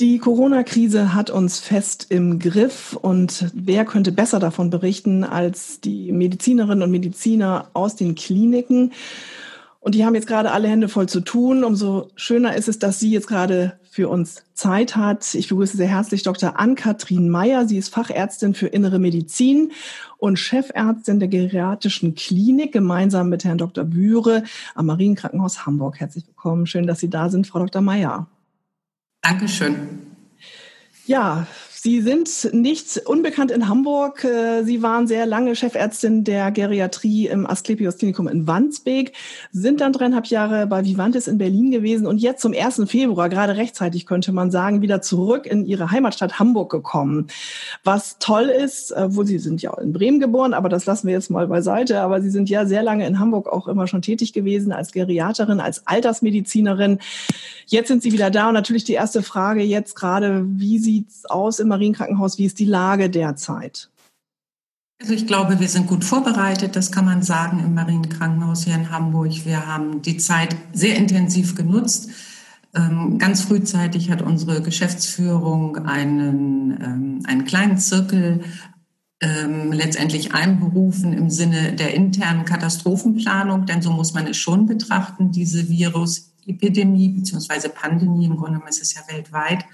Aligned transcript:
Die 0.00 0.16
Corona-Krise 0.16 1.12
hat 1.12 1.28
uns 1.28 1.60
fest 1.60 2.06
im 2.08 2.38
Griff 2.38 2.96
und 2.96 3.50
wer 3.52 3.84
könnte 3.84 4.12
besser 4.12 4.38
davon 4.38 4.70
berichten 4.70 5.24
als 5.24 5.82
die 5.82 6.10
Medizinerinnen 6.10 6.82
und 6.82 6.90
Mediziner 6.90 7.68
aus 7.74 7.96
den 7.96 8.14
Kliniken? 8.14 8.94
Und 9.78 9.94
die 9.94 10.06
haben 10.06 10.14
jetzt 10.14 10.26
gerade 10.26 10.52
alle 10.52 10.68
Hände 10.68 10.88
voll 10.88 11.06
zu 11.06 11.20
tun. 11.20 11.64
Umso 11.64 12.08
schöner 12.16 12.56
ist 12.56 12.66
es, 12.66 12.78
dass 12.78 12.98
sie 12.98 13.10
jetzt 13.10 13.26
gerade 13.26 13.78
für 13.90 14.08
uns 14.08 14.42
Zeit 14.54 14.96
hat. 14.96 15.34
Ich 15.34 15.48
begrüße 15.50 15.76
sehr 15.76 15.88
herzlich 15.88 16.22
Dr. 16.22 16.58
Ann-Kathrin 16.58 17.28
Meyer. 17.28 17.68
Sie 17.68 17.76
ist 17.76 17.92
Fachärztin 17.92 18.54
für 18.54 18.68
Innere 18.68 18.98
Medizin 18.98 19.70
und 20.16 20.38
Chefärztin 20.38 21.18
der 21.20 21.28
Geriatrischen 21.28 22.14
Klinik 22.14 22.72
gemeinsam 22.72 23.28
mit 23.28 23.44
Herrn 23.44 23.58
Dr. 23.58 23.84
Bühre 23.84 24.44
am 24.74 24.86
Marienkrankenhaus 24.86 25.66
Hamburg. 25.66 26.00
Herzlich 26.00 26.26
willkommen. 26.26 26.66
Schön, 26.66 26.86
dass 26.86 27.00
Sie 27.00 27.10
da 27.10 27.28
sind, 27.28 27.46
Frau 27.46 27.58
Dr. 27.58 27.82
Meyer. 27.82 28.26
Dankeschön. 29.22 30.16
Ja, 31.06 31.46
Sie 31.82 32.02
sind 32.02 32.52
nicht 32.52 32.98
unbekannt 33.06 33.50
in 33.50 33.66
Hamburg. 33.66 34.22
Äh, 34.22 34.64
Sie 34.64 34.82
waren 34.82 35.06
sehr 35.06 35.24
lange 35.24 35.56
Chefärztin 35.56 36.24
der 36.24 36.50
Geriatrie 36.50 37.26
im 37.26 37.46
Asklepios 37.46 37.96
Klinikum 37.96 38.28
in 38.28 38.46
Wandsbek, 38.46 39.14
sind 39.50 39.80
dann 39.80 39.94
dreieinhalb 39.94 40.26
Jahre 40.26 40.66
bei 40.66 40.84
Vivantes 40.84 41.26
in 41.26 41.38
Berlin 41.38 41.70
gewesen 41.70 42.06
und 42.06 42.18
jetzt 42.18 42.42
zum 42.42 42.52
1. 42.52 42.82
Februar, 42.84 43.30
gerade 43.30 43.56
rechtzeitig 43.56 44.04
könnte 44.04 44.30
man 44.30 44.50
sagen, 44.50 44.82
wieder 44.82 45.00
zurück 45.00 45.46
in 45.46 45.64
Ihre 45.64 45.90
Heimatstadt 45.90 46.38
Hamburg 46.38 46.70
gekommen. 46.70 47.28
Was 47.82 48.18
toll 48.18 48.50
ist, 48.50 48.92
wo 49.06 49.22
Sie 49.22 49.38
sind 49.38 49.62
ja 49.62 49.72
in 49.78 49.94
Bremen 49.94 50.20
geboren, 50.20 50.52
aber 50.52 50.68
das 50.68 50.84
lassen 50.84 51.06
wir 51.06 51.14
jetzt 51.14 51.30
mal 51.30 51.46
beiseite, 51.46 52.02
aber 52.02 52.20
Sie 52.20 52.30
sind 52.30 52.50
ja 52.50 52.66
sehr 52.66 52.82
lange 52.82 53.06
in 53.06 53.18
Hamburg 53.18 53.48
auch 53.48 53.68
immer 53.68 53.86
schon 53.86 54.02
tätig 54.02 54.34
gewesen 54.34 54.72
als 54.72 54.92
Geriaterin, 54.92 55.60
als 55.60 55.86
Altersmedizinerin. 55.86 56.98
Jetzt 57.66 57.88
sind 57.88 58.02
Sie 58.02 58.12
wieder 58.12 58.30
da 58.30 58.48
und 58.48 58.54
natürlich 58.54 58.84
die 58.84 58.92
erste 58.92 59.22
Frage 59.22 59.62
jetzt 59.62 59.94
gerade, 59.94 60.44
wie 60.46 60.78
sieht's 60.78 61.24
aus 61.24 61.58
im 61.58 61.69
Marienkrankenhaus? 61.70 62.36
Wie 62.36 62.44
ist 62.44 62.58
die 62.58 62.66
Lage 62.66 63.08
derzeit? 63.08 63.90
Also 65.00 65.14
ich 65.14 65.26
glaube, 65.26 65.58
wir 65.58 65.68
sind 65.68 65.86
gut 65.86 66.04
vorbereitet, 66.04 66.76
das 66.76 66.92
kann 66.92 67.06
man 67.06 67.22
sagen 67.22 67.60
im 67.60 67.72
Marienkrankenhaus 67.72 68.64
hier 68.64 68.74
in 68.74 68.90
Hamburg. 68.90 69.46
Wir 69.46 69.66
haben 69.66 70.02
die 70.02 70.18
Zeit 70.18 70.54
sehr 70.74 70.96
intensiv 70.96 71.54
genutzt. 71.54 72.10
Ähm, 72.74 73.18
ganz 73.18 73.40
frühzeitig 73.42 74.10
hat 74.10 74.20
unsere 74.20 74.60
Geschäftsführung 74.62 75.78
einen, 75.86 76.70
ähm, 76.82 77.22
einen 77.24 77.44
kleinen 77.46 77.78
Zirkel 77.78 78.44
ähm, 79.22 79.72
letztendlich 79.72 80.34
einberufen 80.34 81.12
im 81.12 81.30
Sinne 81.30 81.72
der 81.72 81.94
internen 81.94 82.44
Katastrophenplanung, 82.44 83.66
denn 83.66 83.82
so 83.82 83.90
muss 83.90 84.14
man 84.14 84.26
es 84.26 84.36
schon 84.36 84.66
betrachten, 84.66 85.32
diese 85.32 85.68
Virusepidemie 85.68 87.08
bzw. 87.08 87.68
Pandemie, 87.68 88.26
im 88.26 88.36
Grunde 88.36 88.60
ist 88.68 88.82
es 88.82 88.94
ja 88.94 89.00
weltweit. 89.08 89.64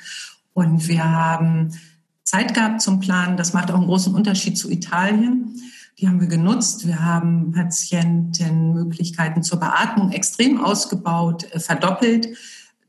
Und 0.56 0.88
wir 0.88 1.04
haben 1.04 1.74
Zeit 2.22 2.54
gehabt 2.54 2.80
zum 2.80 2.98
Planen. 2.98 3.36
Das 3.36 3.52
macht 3.52 3.70
auch 3.70 3.74
einen 3.74 3.84
großen 3.84 4.14
Unterschied 4.14 4.56
zu 4.56 4.70
Italien. 4.70 5.60
Die 5.98 6.08
haben 6.08 6.18
wir 6.18 6.28
genutzt. 6.28 6.86
Wir 6.86 7.04
haben 7.04 7.52
Patientenmöglichkeiten 7.52 9.42
zur 9.42 9.60
Beatmung 9.60 10.12
extrem 10.12 10.64
ausgebaut, 10.64 11.46
äh, 11.52 11.60
verdoppelt. 11.60 12.38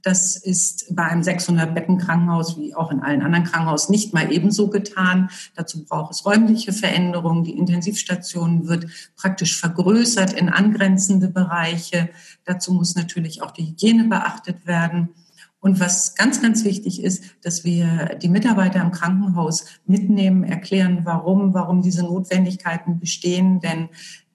Das 0.02 0.38
ist 0.38 0.96
bei 0.96 1.04
einem 1.04 1.24
600-Betten-Krankenhaus 1.24 2.58
wie 2.58 2.74
auch 2.74 2.90
in 2.90 3.02
allen 3.02 3.22
anderen 3.22 3.44
Krankenhausen 3.44 3.92
nicht 3.92 4.14
mal 4.14 4.32
ebenso 4.32 4.70
getan. 4.70 5.30
Dazu 5.54 5.84
braucht 5.84 6.14
es 6.14 6.26
räumliche 6.26 6.72
Veränderungen. 6.72 7.44
Die 7.44 7.58
Intensivstation 7.58 8.70
wird 8.70 8.86
praktisch 9.18 9.60
vergrößert 9.60 10.32
in 10.32 10.48
angrenzende 10.48 11.28
Bereiche. 11.28 12.08
Dazu 12.46 12.72
muss 12.72 12.96
natürlich 12.96 13.42
auch 13.42 13.52
die 13.52 13.66
Hygiene 13.66 14.06
beachtet 14.06 14.66
werden. 14.66 15.10
Und 15.60 15.80
was 15.80 16.16
ganz, 16.16 16.42
ganz 16.42 16.64
wichtig 16.64 17.04
ist, 17.04 17.24
dass 17.42 17.64
wir 17.64 18.18
die 18.22 18.30
Mitarbeiter 18.30 18.82
im 18.82 18.92
Krankenhaus 18.92 19.66
mitnehmen, 19.86 20.44
erklären, 20.44 21.02
warum, 21.04 21.54
warum 21.54 21.82
diese 21.82 22.04
Notwendigkeiten 22.04 23.00
bestehen. 23.00 23.60
Denn 23.60 23.90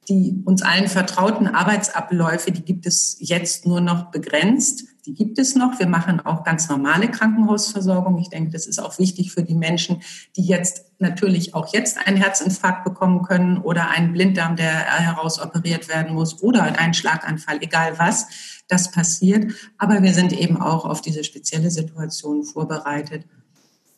die 0.09 0.43
uns 0.45 0.63
allen 0.63 0.89
vertrauten 0.89 1.47
Arbeitsabläufe, 1.47 2.51
die 2.51 2.65
gibt 2.65 2.87
es 2.87 3.17
jetzt 3.21 3.67
nur 3.67 3.81
noch 3.81 4.11
begrenzt. 4.11 4.85
Die 5.07 5.15
gibt 5.15 5.39
es 5.39 5.55
noch. 5.55 5.79
Wir 5.79 5.89
machen 5.89 6.21
auch 6.21 6.45
ganz 6.45 6.69
normale 6.69 7.09
Krankenhausversorgung. 7.09 8.19
Ich 8.19 8.29
denke, 8.29 8.51
das 8.51 8.67
ist 8.67 8.81
auch 8.81 8.99
wichtig 8.99 9.33
für 9.33 9.43
die 9.43 9.55
Menschen, 9.55 10.03
die 10.37 10.45
jetzt 10.45 10.87
natürlich 10.99 11.55
auch 11.55 11.73
jetzt 11.73 12.05
einen 12.07 12.17
Herzinfarkt 12.17 12.85
bekommen 12.85 13.23
können 13.23 13.59
oder 13.59 13.91
einen 13.91 14.13
Blinddarm, 14.13 14.57
der 14.57 14.73
herausoperiert 14.73 15.89
werden 15.89 16.15
muss 16.15 16.43
oder 16.43 16.63
einen 16.79 16.95
Schlaganfall, 16.95 17.59
egal 17.61 17.99
was 17.99 18.62
das 18.73 18.91
passiert. 18.91 19.53
Aber 19.79 20.03
wir 20.03 20.15
sind 20.15 20.33
eben 20.33 20.57
auch 20.57 20.85
auf 20.85 21.03
diese 21.03 21.25
spezielle 21.25 21.71
Situation 21.71 22.43
vorbereitet. 22.43 23.25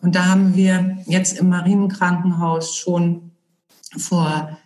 Und 0.01 0.17
da 0.17 0.27
haben 0.27 0.55
wir 0.55 0.99
jetzt 1.07 1.39
im 1.39 1.49
Marienkrankenhaus 1.49 2.77
schon 2.77 3.31
vor, 3.97 4.59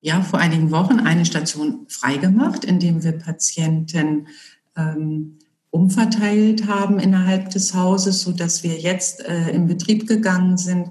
ja, 0.00 0.22
vor 0.22 0.38
einigen 0.38 0.70
Wochen 0.70 1.00
eine 1.00 1.26
Station 1.26 1.86
freigemacht, 1.88 2.64
indem 2.64 3.04
wir 3.04 3.12
Patienten 3.12 4.26
ähm, 4.76 5.38
umverteilt 5.70 6.66
haben 6.66 6.98
innerhalb 6.98 7.50
des 7.50 7.74
Hauses, 7.74 8.22
so 8.22 8.32
dass 8.32 8.62
wir 8.62 8.78
jetzt 8.78 9.20
äh, 9.20 9.50
in 9.50 9.66
Betrieb 9.66 10.06
gegangen 10.08 10.56
sind, 10.56 10.88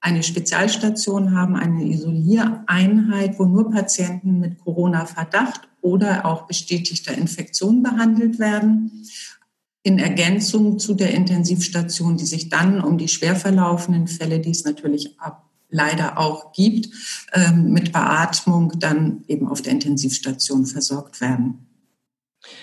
eine 0.00 0.22
Spezialstation 0.22 1.34
haben, 1.34 1.56
eine 1.56 1.84
Isoliereinheit, 1.84 3.38
wo 3.38 3.44
nur 3.44 3.70
Patienten 3.70 4.38
mit 4.38 4.58
Corona-Verdacht 4.58 5.68
oder 5.80 6.26
auch 6.26 6.46
bestätigter 6.46 7.16
Infektion 7.16 7.82
behandelt 7.82 8.38
werden. 8.38 9.04
In 9.82 9.98
Ergänzung 9.98 10.78
zu 10.78 10.94
der 10.94 11.14
Intensivstation, 11.14 12.16
die 12.16 12.26
sich 12.26 12.48
dann 12.48 12.80
um 12.80 12.98
die 12.98 13.08
schwer 13.08 13.36
verlaufenden 13.36 14.06
Fälle, 14.06 14.40
die 14.40 14.50
es 14.50 14.64
natürlich 14.64 15.16
leider 15.70 16.18
auch 16.18 16.52
gibt, 16.52 16.88
ähm, 17.32 17.72
mit 17.72 17.92
Beatmung 17.92 18.72
dann 18.78 19.24
eben 19.28 19.48
auf 19.48 19.62
der 19.62 19.72
Intensivstation 19.72 20.66
versorgt 20.66 21.20
werden. 21.20 21.66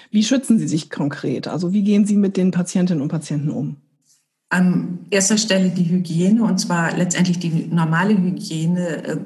Wie 0.09 0.23
schützen 0.23 0.57
Sie 0.57 0.67
sich 0.67 0.89
konkret? 0.89 1.47
Also 1.47 1.73
wie 1.73 1.83
gehen 1.83 2.05
Sie 2.05 2.15
mit 2.15 2.37
den 2.37 2.51
Patientinnen 2.51 3.01
und 3.01 3.09
Patienten 3.09 3.49
um? 3.49 3.77
An 4.49 4.99
erster 5.09 5.37
Stelle 5.37 5.69
die 5.69 5.89
Hygiene 5.89 6.43
und 6.43 6.59
zwar 6.59 6.95
letztendlich 6.95 7.39
die 7.39 7.67
normale 7.67 8.15
Hygiene, 8.17 9.03
äh, 9.03 9.17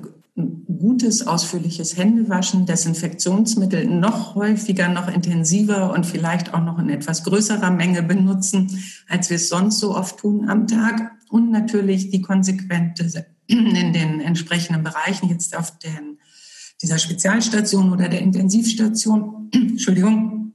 gutes, 0.80 1.28
ausführliches 1.28 1.98
Händewaschen, 1.98 2.66
Desinfektionsmittel 2.66 3.86
noch 3.88 4.36
häufiger, 4.36 4.88
noch 4.88 5.08
intensiver 5.14 5.94
und 5.94 6.06
vielleicht 6.06 6.54
auch 6.54 6.64
noch 6.64 6.80
in 6.80 6.90
etwas 6.90 7.24
größerer 7.24 7.72
Menge 7.72 8.04
benutzen, 8.04 8.80
als 9.08 9.30
wir 9.30 9.36
es 9.36 9.50
sonst 9.50 9.80
so 9.80 9.96
oft 9.96 10.20
tun 10.20 10.50
am 10.50 10.68
Tag. 10.68 11.12
Und 11.30 11.52
natürlich 11.52 12.10
die 12.10 12.22
konsequente 12.22 13.26
in 13.48 13.94
den 13.94 14.22
entsprechenden 14.22 14.84
Bereichen, 14.84 15.30
jetzt 15.30 15.56
auf 15.56 15.78
den, 15.80 16.20
dieser 16.82 16.98
Spezialstation 16.98 17.92
oder 17.92 18.08
der 18.08 18.22
Intensivstation, 18.22 19.50
Entschuldigung, 19.54 20.54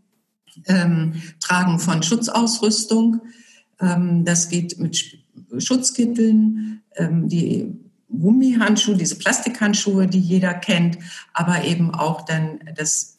ähm, 0.66 1.14
Tragen 1.40 1.78
von 1.78 2.02
Schutzausrüstung, 2.02 3.20
das 3.78 4.48
geht 4.48 4.78
mit 4.78 5.18
Schutzkitteln, 5.58 6.82
ähm, 6.96 7.28
die 7.28 7.72
Gummihandschuhe, 8.08 8.96
diese 8.96 9.16
Plastikhandschuhe, 9.16 10.06
die 10.06 10.20
jeder 10.20 10.54
kennt, 10.54 10.98
aber 11.32 11.64
eben 11.64 11.94
auch 11.94 12.22
dann 12.22 12.60
das 12.76 13.18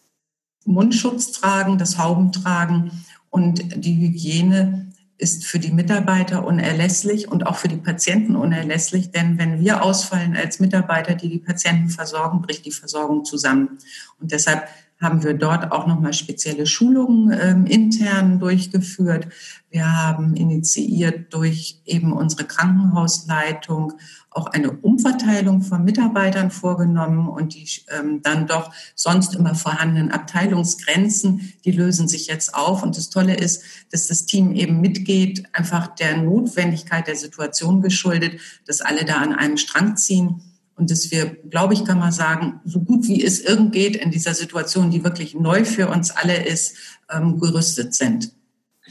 Mundschutz 0.65 1.31
tragen, 1.31 1.77
das 1.77 1.97
Hauben 1.97 2.31
tragen 2.31 2.91
und 3.29 3.83
die 3.83 3.99
Hygiene 3.99 4.85
ist 5.17 5.45
für 5.45 5.59
die 5.59 5.71
Mitarbeiter 5.71 6.45
unerlässlich 6.45 7.31
und 7.31 7.47
auch 7.47 7.55
für 7.55 7.69
die 7.69 7.77
Patienten 7.77 8.35
unerlässlich, 8.35 9.11
denn 9.11 9.37
wenn 9.37 9.61
wir 9.61 9.81
ausfallen 9.83 10.35
als 10.35 10.59
Mitarbeiter, 10.59 11.15
die 11.15 11.29
die 11.29 11.39
Patienten 11.39 11.89
versorgen, 11.89 12.41
bricht 12.41 12.65
die 12.65 12.71
Versorgung 12.71 13.23
zusammen. 13.23 13.77
Und 14.19 14.31
deshalb 14.31 14.67
haben 15.01 15.23
wir 15.23 15.33
dort 15.33 15.71
auch 15.71 15.87
nochmal 15.87 16.13
spezielle 16.13 16.65
Schulungen 16.65 17.37
ähm, 17.39 17.65
intern 17.65 18.39
durchgeführt. 18.39 19.27
Wir 19.69 19.91
haben 19.91 20.35
initiiert 20.35 21.33
durch 21.33 21.81
eben 21.85 22.13
unsere 22.13 22.45
Krankenhausleitung 22.45 23.93
auch 24.29 24.47
eine 24.47 24.71
Umverteilung 24.71 25.61
von 25.61 25.83
Mitarbeitern 25.83 26.49
vorgenommen 26.49 27.27
und 27.27 27.55
die 27.55 27.67
ähm, 27.89 28.21
dann 28.21 28.47
doch 28.47 28.71
sonst 28.95 29.35
immer 29.35 29.53
vorhandenen 29.53 30.11
Abteilungsgrenzen, 30.11 31.53
die 31.65 31.71
lösen 31.71 32.07
sich 32.07 32.27
jetzt 32.27 32.55
auf. 32.55 32.81
Und 32.81 32.97
das 32.97 33.09
Tolle 33.09 33.35
ist, 33.35 33.63
dass 33.91 34.07
das 34.07 34.25
Team 34.25 34.53
eben 34.53 34.79
mitgeht, 34.79 35.43
einfach 35.51 35.87
der 35.87 36.17
Notwendigkeit 36.17 37.07
der 37.07 37.15
Situation 37.15 37.81
geschuldet, 37.81 38.39
dass 38.65 38.81
alle 38.81 39.03
da 39.03 39.15
an 39.15 39.33
einem 39.33 39.57
Strang 39.57 39.97
ziehen 39.97 40.41
und 40.75 40.91
dass 40.91 41.11
wir, 41.11 41.37
glaube 41.49 41.73
ich, 41.73 41.85
kann 41.85 41.99
man 41.99 42.11
sagen, 42.11 42.59
so 42.65 42.81
gut 42.81 43.07
wie 43.07 43.23
es 43.23 43.39
irgend 43.39 43.71
geht 43.71 43.95
in 43.95 44.11
dieser 44.11 44.33
Situation, 44.33 44.91
die 44.91 45.03
wirklich 45.03 45.33
neu 45.33 45.63
für 45.63 45.89
uns 45.89 46.11
alle 46.11 46.45
ist, 46.45 46.75
ähm, 47.09 47.39
gerüstet 47.39 47.93
sind. 47.93 48.31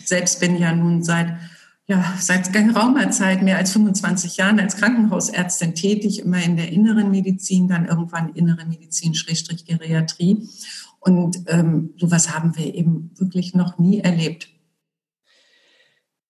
Selbst 0.05 0.41
bin 0.41 0.57
ja 0.57 0.75
nun 0.75 1.03
seit 1.03 1.37
ja, 1.87 2.15
seit 2.19 2.51
geraumer 2.53 3.11
Zeit, 3.11 3.43
mehr 3.43 3.59
als 3.59 3.73
25 3.73 4.39
Jahren 4.39 4.59
als 4.59 4.77
Krankenhausärztin 4.77 5.75
tätig, 5.75 6.21
immer 6.21 6.43
in 6.43 6.57
der 6.57 6.73
inneren 6.73 7.11
Medizin, 7.11 7.69
dann 7.69 7.85
irgendwann 7.85 8.31
innere 8.31 8.65
Medizin, 8.65 9.15
Schrägstrich 9.15 9.67
Geriatrie. 9.67 10.49
Und 10.99 11.43
ähm, 11.49 11.91
sowas 11.99 12.35
haben 12.35 12.57
wir 12.57 12.75
eben 12.75 13.11
wirklich 13.17 13.55
noch 13.55 13.79
nie 13.79 14.01
erlebt. 14.01 14.49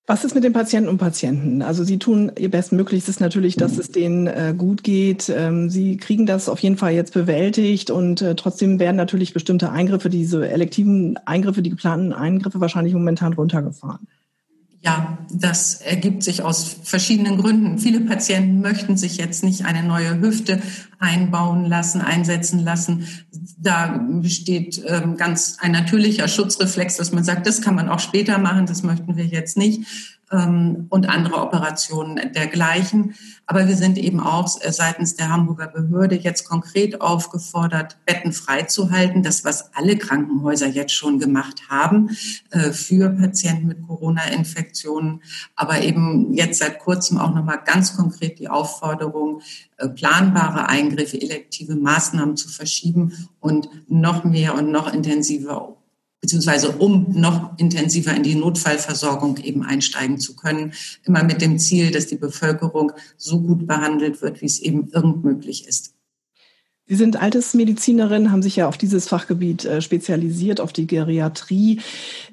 Was 0.06 0.22
ist 0.22 0.34
mit 0.34 0.44
den 0.44 0.52
Patienten 0.52 0.90
und 0.90 0.98
Patienten? 0.98 1.62
Also 1.62 1.82
Sie 1.82 1.98
tun 1.98 2.30
Ihr 2.38 2.50
Bestmöglichstes 2.50 3.20
natürlich, 3.20 3.56
dass 3.56 3.78
es 3.78 3.90
denen 3.90 4.26
äh, 4.26 4.54
gut 4.56 4.84
geht. 4.84 5.32
Ähm, 5.34 5.70
Sie 5.70 5.96
kriegen 5.96 6.26
das 6.26 6.50
auf 6.50 6.58
jeden 6.58 6.76
Fall 6.76 6.92
jetzt 6.92 7.14
bewältigt 7.14 7.90
und 7.90 8.20
äh, 8.20 8.34
trotzdem 8.34 8.78
werden 8.78 8.96
natürlich 8.96 9.32
bestimmte 9.32 9.70
Eingriffe, 9.70 10.10
diese 10.10 10.46
elektiven 10.46 11.16
Eingriffe, 11.24 11.62
die 11.62 11.70
geplanten 11.70 12.12
Eingriffe 12.12 12.60
wahrscheinlich 12.60 12.92
momentan 12.92 13.32
runtergefahren. 13.32 14.06
Ja, 14.84 15.16
das 15.32 15.76
ergibt 15.76 16.22
sich 16.22 16.42
aus 16.42 16.76
verschiedenen 16.82 17.38
Gründen. 17.38 17.78
Viele 17.78 18.00
Patienten 18.00 18.60
möchten 18.60 18.98
sich 18.98 19.16
jetzt 19.16 19.42
nicht 19.42 19.64
eine 19.64 19.82
neue 19.82 20.20
Hüfte 20.20 20.60
einbauen 20.98 21.64
lassen, 21.64 22.02
einsetzen 22.02 22.58
lassen. 22.58 23.08
Da 23.56 23.98
besteht 24.10 24.82
ähm, 24.86 25.16
ganz 25.16 25.56
ein 25.58 25.72
natürlicher 25.72 26.28
Schutzreflex, 26.28 26.98
dass 26.98 27.12
man 27.12 27.24
sagt, 27.24 27.46
das 27.46 27.62
kann 27.62 27.74
man 27.74 27.88
auch 27.88 27.98
später 27.98 28.36
machen, 28.36 28.66
das 28.66 28.82
möchten 28.82 29.16
wir 29.16 29.24
jetzt 29.24 29.56
nicht 29.56 29.86
und 30.34 31.08
andere 31.08 31.40
Operationen 31.40 32.32
dergleichen. 32.32 33.14
Aber 33.46 33.68
wir 33.68 33.76
sind 33.76 33.98
eben 33.98 34.20
auch 34.20 34.60
äh, 34.60 34.72
seitens 34.72 35.16
der 35.16 35.28
Hamburger 35.28 35.68
Behörde 35.68 36.16
jetzt 36.16 36.48
konkret 36.48 37.00
aufgefordert, 37.00 37.98
Betten 38.06 38.32
freizuhalten. 38.32 39.22
Das, 39.22 39.44
was 39.44 39.74
alle 39.74 39.96
Krankenhäuser 39.96 40.66
jetzt 40.66 40.92
schon 40.92 41.18
gemacht 41.18 41.68
haben 41.68 42.16
äh, 42.50 42.72
für 42.72 43.10
Patienten 43.10 43.68
mit 43.68 43.86
Corona-Infektionen. 43.86 45.22
Aber 45.56 45.82
eben 45.82 46.32
jetzt 46.32 46.58
seit 46.58 46.78
kurzem 46.78 47.18
auch 47.18 47.34
nochmal 47.34 47.60
ganz 47.64 47.96
konkret 47.96 48.38
die 48.38 48.48
Aufforderung, 48.48 49.42
äh, 49.76 49.88
planbare 49.88 50.68
Eingriffe, 50.68 51.20
elektive 51.20 51.76
Maßnahmen 51.76 52.36
zu 52.36 52.48
verschieben 52.48 53.28
und 53.40 53.68
noch 53.88 54.24
mehr 54.24 54.54
und 54.54 54.70
noch 54.70 54.92
intensiver 54.92 55.76
beziehungsweise 56.24 56.70
um 56.70 57.08
noch 57.10 57.50
intensiver 57.58 58.16
in 58.16 58.22
die 58.22 58.34
Notfallversorgung 58.34 59.36
eben 59.36 59.62
einsteigen 59.62 60.18
zu 60.18 60.34
können, 60.34 60.72
immer 61.04 61.22
mit 61.22 61.42
dem 61.42 61.58
Ziel, 61.58 61.90
dass 61.90 62.06
die 62.06 62.16
Bevölkerung 62.16 62.92
so 63.18 63.42
gut 63.42 63.66
behandelt 63.66 64.22
wird, 64.22 64.40
wie 64.40 64.46
es 64.46 64.58
eben 64.58 64.88
irgend 64.88 65.22
möglich 65.22 65.68
ist. 65.68 65.92
Sie 66.86 66.94
sind 66.94 67.20
Altersmedizinerin, 67.20 68.32
haben 68.32 68.40
sich 68.40 68.56
ja 68.56 68.68
auf 68.68 68.78
dieses 68.78 69.06
Fachgebiet 69.06 69.66
äh, 69.66 69.82
spezialisiert, 69.82 70.62
auf 70.62 70.72
die 70.72 70.86
Geriatrie. 70.86 71.80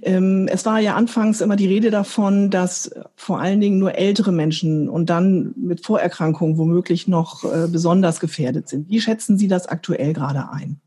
Ähm, 0.01 0.47
es 0.49 0.65
war 0.65 0.79
ja 0.79 0.95
anfangs 0.95 1.41
immer 1.41 1.57
die 1.57 1.67
Rede 1.67 1.91
davon, 1.91 2.49
dass 2.49 2.91
vor 3.17 3.41
allen 3.41 3.59
Dingen 3.59 3.77
nur 3.77 3.95
ältere 3.95 4.31
Menschen 4.31 4.87
und 4.87 5.09
dann 5.09 5.53
mit 5.57 5.85
Vorerkrankungen 5.85 6.57
womöglich 6.57 7.09
noch 7.09 7.43
äh, 7.43 7.67
besonders 7.67 8.21
gefährdet 8.21 8.69
sind. 8.69 8.87
Wie 8.87 9.01
schätzen 9.01 9.37
Sie 9.37 9.49
das 9.49 9.67
aktuell 9.67 10.13
gerade 10.13 10.49
ein? 10.49 10.79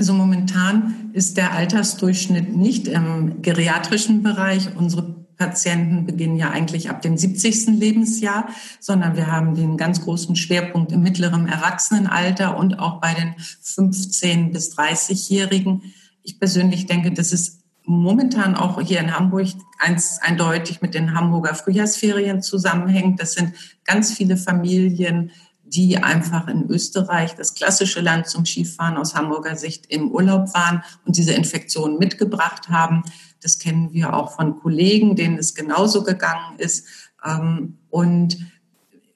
Also 0.00 0.14
momentan 0.14 1.10
ist 1.12 1.36
der 1.36 1.52
Altersdurchschnitt 1.52 2.56
nicht 2.56 2.88
im 2.88 3.42
geriatrischen 3.42 4.22
Bereich. 4.22 4.74
Unsere 4.74 5.02
Patienten 5.36 6.06
beginnen 6.06 6.36
ja 6.36 6.48
eigentlich 6.48 6.88
ab 6.88 7.02
dem 7.02 7.18
70. 7.18 7.78
Lebensjahr, 7.78 8.48
sondern 8.80 9.14
wir 9.14 9.26
haben 9.26 9.54
den 9.54 9.76
ganz 9.76 10.00
großen 10.00 10.36
Schwerpunkt 10.36 10.90
im 10.92 11.02
mittleren 11.02 11.46
Erwachsenenalter 11.46 12.56
und 12.56 12.78
auch 12.78 13.02
bei 13.02 13.12
den 13.12 13.34
15 13.60 14.52
bis 14.52 14.74
30-Jährigen. 14.74 15.82
Ich 16.22 16.38
persönlich 16.38 16.86
denke, 16.86 17.12
das 17.12 17.34
ist 17.34 17.60
momentan 17.84 18.54
auch 18.54 18.80
hier 18.80 19.00
in 19.00 19.14
Hamburg 19.14 19.48
eins, 19.80 20.18
eindeutig 20.22 20.80
mit 20.80 20.94
den 20.94 21.14
Hamburger 21.14 21.54
Frühjahrsferien 21.54 22.40
zusammenhängt. 22.40 23.20
Das 23.20 23.34
sind 23.34 23.52
ganz 23.84 24.14
viele 24.14 24.38
Familien, 24.38 25.30
die 25.70 25.98
einfach 25.98 26.48
in 26.48 26.68
Österreich, 26.68 27.34
das 27.34 27.54
klassische 27.54 28.00
Land 28.00 28.26
zum 28.26 28.44
Skifahren 28.44 28.96
aus 28.96 29.14
Hamburger 29.14 29.56
Sicht, 29.56 29.86
im 29.86 30.10
Urlaub 30.10 30.52
waren 30.52 30.82
und 31.04 31.16
diese 31.16 31.32
Infektion 31.32 31.98
mitgebracht 31.98 32.68
haben. 32.68 33.02
Das 33.40 33.58
kennen 33.58 33.92
wir 33.92 34.14
auch 34.14 34.34
von 34.34 34.58
Kollegen, 34.58 35.16
denen 35.16 35.38
es 35.38 35.54
genauso 35.54 36.02
gegangen 36.02 36.58
ist. 36.58 36.86
Ähm, 37.24 37.78
und 37.88 38.38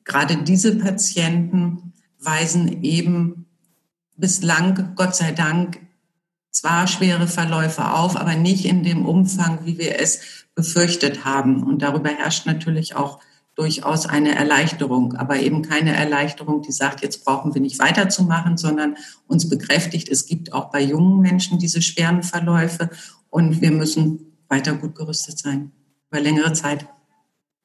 gerade 0.05 0.37
diese 0.45 0.77
Patienten 0.77 1.93
weisen 2.21 2.83
eben 2.83 3.47
bislang, 4.17 4.93
Gott 4.95 5.17
sei 5.17 5.33
Dank, 5.33 5.81
zwar 6.51 6.87
schwere 6.87 7.27
Verläufe 7.27 7.93
auf, 7.93 8.17
aber 8.17 8.37
nicht 8.37 8.65
in 8.65 8.85
dem 8.85 9.07
Umfang, 9.07 9.65
wie 9.65 9.77
wir 9.77 10.01
es 10.01 10.47
befürchtet 10.55 11.25
haben. 11.25 11.65
Und 11.65 11.83
darüber 11.83 12.11
herrscht 12.11 12.47
natürlich 12.47 12.95
auch 12.95 13.19
durchaus 13.55 14.07
eine 14.07 14.35
Erleichterung, 14.35 15.15
aber 15.15 15.39
eben 15.41 15.63
keine 15.63 15.95
Erleichterung, 15.95 16.63
die 16.63 16.73
sagt, 16.73 17.03
jetzt 17.03 17.25
brauchen 17.25 17.55
wir 17.55 17.61
nicht 17.61 17.79
weiterzumachen, 17.79 18.57
sondern 18.57 18.97
uns 19.27 19.49
bekräftigt, 19.49 20.09
es 20.09 20.27
gibt 20.27 20.53
auch 20.53 20.71
bei 20.71 20.83
jungen 20.83 21.21
Menschen 21.21 21.59
diese 21.59 21.83
schweren 21.83 22.23
Verläufe 22.23 22.91
und 23.31 23.61
wir 23.61 23.71
müssen 23.71 24.39
weiter 24.49 24.75
gut 24.75 24.95
gerüstet 24.95 25.39
sein 25.39 25.73
über 26.11 26.21
längere 26.21 26.53
Zeit. 26.53 26.87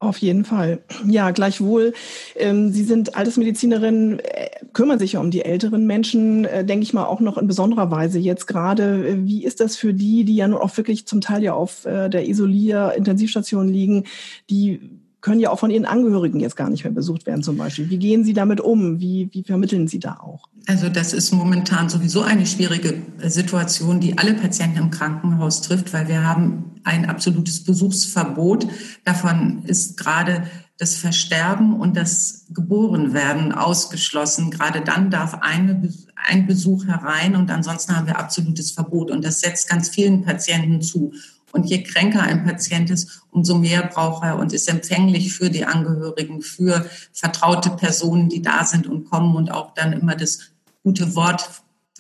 Auf 0.02 0.18
jeden 0.20 0.46
Fall. 0.46 0.82
Ja, 1.06 1.32
gleichwohl. 1.32 1.94
Ähm, 2.38 2.72
Sie 2.72 2.86
sind 2.86 3.18
Altersmedizinerin, 3.18 4.20
äh, 4.20 4.48
kümmern 4.72 4.98
sich 4.98 5.14
ja 5.14 5.20
um 5.20 5.30
die 5.30 5.44
älteren 5.44 5.86
Menschen, 5.86 6.46
äh, 6.46 6.64
denke 6.64 6.84
ich 6.84 6.94
mal, 6.94 7.06
auch 7.06 7.20
noch 7.20 7.38
in 7.38 7.48
besonderer 7.48 7.92
Weise 7.92 8.18
jetzt 8.18 8.48
gerade. 8.48 9.06
Äh, 9.06 9.26
wie 9.26 9.44
ist 9.44 9.60
das 9.60 9.76
für 9.76 9.94
die, 9.94 10.24
die 10.24 10.38
ja 10.38 10.48
nun 10.48 10.62
auch 10.62 10.78
wirklich 10.78 11.06
zum 11.06 11.20
Teil 11.20 11.44
ja 11.44 11.54
auf 11.54 11.82
der 11.84 12.28
Isolier-Intensivstation 12.28 13.68
liegen, 13.68 14.06
die 14.50 14.80
können 15.22 15.40
ja 15.40 15.50
auch 15.50 15.60
von 15.60 15.72
Ihren 15.72 15.86
Angehörigen 15.86 16.40
jetzt 16.40 16.56
gar 16.56 16.70
nicht 16.70 16.84
mehr 16.84 16.94
besucht 16.94 17.26
werden 17.26 17.44
zum 17.44 17.58
Beispiel. 17.58 17.90
Wie 17.90 17.98
gehen 17.98 18.24
Sie 18.24 18.34
damit 18.34 18.62
um? 18.62 19.00
Wie, 19.00 19.30
wie 19.32 19.44
vermitteln 19.44 19.88
Sie 19.88 20.00
da 20.00 20.18
auch? 20.22 20.48
Also 20.68 20.88
das 20.88 21.14
ist 21.14 21.32
momentan 21.32 21.90
sowieso 21.90 22.22
eine 22.22 22.46
schwierige 22.46 23.02
Situation, 23.24 24.00
die 24.00 24.18
alle 24.18 24.34
Patienten 24.34 24.78
im 24.78 24.92
Krankenhaus 24.92 25.62
trifft, 25.62 25.94
weil 25.94 26.08
wir 26.08 26.24
haben 26.24 26.76
ein 26.84 27.10
absolutes 27.10 27.64
Besuchsverbot. 27.64 28.68
Davon 29.04 29.64
ist 29.66 29.98
gerade 29.98 30.44
das 30.78 30.96
Versterben 30.96 31.74
und 31.78 31.98
das 31.98 32.46
Geborenwerden 32.52 33.52
ausgeschlossen. 33.52 34.50
Gerade 34.50 34.82
dann 34.82 35.12
darf 35.12 35.34
eine, 35.42 35.92
ein 36.16 36.48
Besuch 36.48 36.86
herein 36.86 37.36
und 37.36 37.52
ansonsten 37.52 37.96
haben 37.96 38.08
wir 38.08 38.18
absolutes 38.18 38.72
Verbot. 38.72 39.12
Und 39.12 39.26
das 39.26 39.42
setzt 39.42 39.68
ganz 39.70 39.90
vielen 39.90 40.24
Patienten 40.24 40.82
zu. 40.82 41.12
Und 41.52 41.66
je 41.66 41.84
kränker 41.84 42.22
ein 42.22 42.46
Patient 42.46 42.90
ist, 42.90 43.24
umso 43.32 43.58
mehr 43.58 43.88
braucht 43.88 44.24
er 44.24 44.38
und 44.38 44.54
ist 44.54 44.70
empfänglich 44.70 45.34
für 45.34 45.50
die 45.50 45.66
Angehörigen, 45.66 46.42
für 46.42 46.86
vertraute 47.14 47.72
Personen, 47.72 48.30
die 48.30 48.42
da 48.42 48.64
sind 48.66 48.88
und 48.88 49.10
kommen 49.10 49.36
und 49.36 49.52
auch 49.52 49.74
dann 49.74 49.94
immer 49.94 50.16
das 50.16 50.40
gute 50.84 51.16
Wort, 51.16 51.50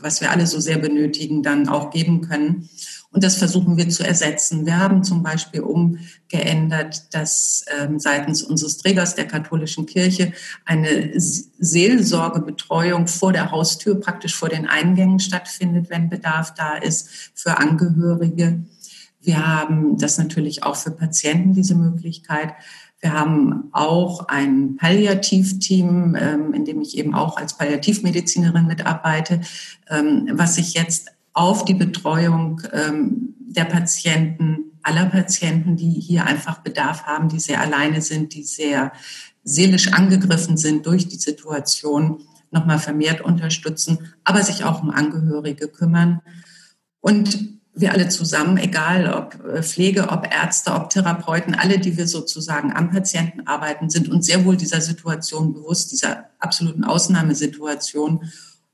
was 0.02 0.22
wir 0.22 0.32
alle 0.32 0.48
so 0.48 0.60
sehr 0.60 0.78
benötigen, 0.78 1.44
dann 1.44 1.68
auch 1.68 1.92
geben 1.92 2.22
können. 2.22 2.70
Und 3.12 3.24
das 3.24 3.38
versuchen 3.38 3.76
wir 3.76 3.90
zu 3.90 4.06
ersetzen. 4.06 4.68
Wir 4.68 4.78
haben 4.78 5.04
zum 5.04 5.24
Beispiel 5.24 5.62
umgeändert, 5.62 7.14
dass 7.16 7.66
ähm, 7.80 8.00
seitens 8.00 8.44
unseres 8.44 8.78
Trägers 8.78 9.16
der 9.16 9.26
katholischen 9.26 9.88
Kirche 9.88 10.32
eine 10.64 11.12
Seelsorgebetreuung 11.16 13.08
vor 13.08 13.34
der 13.34 13.50
Haustür, 13.50 14.00
praktisch 14.00 14.36
vor 14.36 14.50
den 14.50 14.68
Eingängen 14.68 15.20
stattfindet, 15.20 15.90
wenn 15.90 16.10
Bedarf 16.10 16.54
da 16.54 16.76
ist, 16.76 17.10
für 17.34 17.58
Angehörige 17.58 18.60
wir 19.22 19.46
haben 19.46 19.98
das 19.98 20.18
natürlich 20.18 20.64
auch 20.64 20.76
für 20.76 20.92
Patienten, 20.92 21.54
diese 21.54 21.76
Möglichkeit. 21.76 22.54
Wir 23.02 23.14
haben 23.14 23.70
auch 23.72 24.28
ein 24.28 24.76
Palliativteam, 24.76 26.16
ähm, 26.20 26.54
in 26.54 26.66
dem 26.66 26.82
ich 26.82 26.98
eben 26.98 27.14
auch 27.16 27.38
als 27.38 27.58
Palliativmedizinerin 27.58 28.68
mitarbeite, 28.68 29.42
ähm, 29.90 30.30
was 30.34 30.56
sich 30.56 30.74
jetzt 30.74 31.10
auf 31.34 31.66
die 31.66 31.74
Betreuung 31.74 32.62
ähm, 32.74 33.36
der 33.40 33.66
Patienten, 33.66 34.80
aller 34.84 35.06
Patienten, 35.06 35.76
die 35.76 35.92
hier 35.92 36.26
einfach 36.26 36.60
Bedarf 36.60 37.04
haben, 37.04 37.30
die 37.30 37.40
sehr 37.40 37.62
alleine 37.62 38.02
sind, 38.02 38.34
die 38.34 38.44
sehr 38.44 38.92
seelisch 39.44 39.94
angegriffen 39.94 40.58
sind 40.58 40.86
durch 40.86 41.08
die 41.08 41.18
Situation, 41.18 42.22
nochmal 42.52 42.80
vermehrt 42.80 43.22
unterstützen, 43.22 44.00
aber 44.24 44.44
sich 44.44 44.64
auch 44.64 44.82
um 44.82 44.90
Angehörige 44.90 45.68
kümmern. 45.68 46.22
Und 47.00 47.59
wir 47.80 47.94
alle 47.94 48.10
zusammen, 48.10 48.58
egal 48.58 49.14
ob 49.14 49.44
äh, 49.46 49.64
Pflege, 49.64 50.10
ob 50.10 50.28
Ärzte, 50.32 50.74
ob 50.74 50.90
Therapeuten, 50.90 51.56
alle, 51.56 51.80
die 51.80 51.98
wir 51.98 52.08
sozusagen 52.08 52.74
am 52.74 52.92
Patienten 52.92 53.48
arbeiten, 53.48 53.90
sind 53.90 54.10
uns 54.10 54.26
sehr 54.26 54.46
wohl 54.46 54.58
dieser 54.58 54.82
Situation 54.82 55.54
bewusst, 55.54 55.92
dieser 55.92 56.26
absoluten 56.40 56.84
Ausnahmesituation 56.84 58.26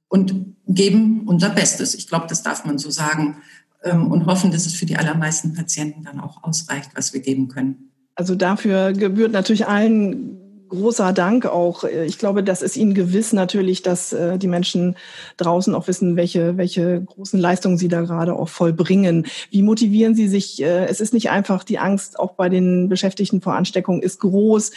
und 0.08 0.56
geben 0.68 1.24
unser 1.28 1.50
Bestes. 1.50 1.96
Ich 1.96 2.08
glaube, 2.08 2.28
das 2.28 2.44
darf 2.44 2.66
man 2.66 2.78
so 2.78 2.90
sagen 2.90 3.38
ähm, 3.84 4.12
und 4.12 4.26
hoffen, 4.26 4.52
dass 4.52 4.66
es 4.66 4.74
für 4.74 4.86
die 4.86 4.98
allermeisten 4.98 5.54
Patienten 5.54 6.04
dann 6.04 6.20
auch 6.20 6.44
ausreicht, 6.44 6.92
was 6.96 7.14
wir 7.14 7.22
geben 7.22 7.48
können. 7.48 7.92
Also 8.16 8.36
dafür 8.36 8.94
gebührt 8.94 9.32
natürlich 9.32 9.68
allen 9.68 10.45
großer 10.76 11.14
Dank 11.14 11.46
auch. 11.46 11.84
Ich 11.84 12.18
glaube, 12.18 12.44
das 12.44 12.62
ist 12.62 12.78
Ihnen 12.78 12.94
gewiss 12.94 13.34
natürlich, 13.34 13.82
dass 13.82 14.14
äh, 14.14 14.38
die 14.38 14.48
Menschen 14.48 14.96
draußen 15.38 15.74
auch 15.74 15.88
wissen, 15.88 16.16
welche, 16.16 16.58
welche 16.58 17.02
großen 17.02 17.40
Leistungen 17.40 17.78
Sie 17.78 17.88
da 17.88 18.02
gerade 18.02 18.34
auch 18.34 18.50
vollbringen. 18.50 19.26
Wie 19.50 19.64
motivieren 19.64 20.14
Sie 20.16 20.28
sich? 20.28 20.62
Äh, 20.62 20.86
es 20.86 21.02
ist 21.02 21.14
nicht 21.14 21.30
einfach, 21.30 21.64
die 21.64 21.80
Angst 21.80 22.20
auch 22.20 22.34
bei 22.34 22.50
den 22.50 22.90
Beschäftigten 22.90 23.42
vor 23.42 23.56
Ansteckung 23.56 24.02
ist 24.02 24.20
groß. 24.20 24.72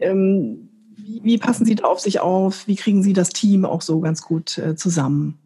Ähm, 0.00 0.68
wie, 0.96 1.20
wie 1.22 1.38
passen 1.38 1.64
Sie 1.64 1.74
da 1.74 1.84
auf 1.84 2.00
sich 2.00 2.20
auf? 2.20 2.66
Wie 2.66 2.76
kriegen 2.76 3.02
Sie 3.02 3.12
das 3.12 3.28
Team 3.28 3.64
auch 3.64 3.82
so 3.82 4.00
ganz 4.00 4.22
gut 4.22 4.58
äh, 4.58 4.74
zusammen? 4.74 5.38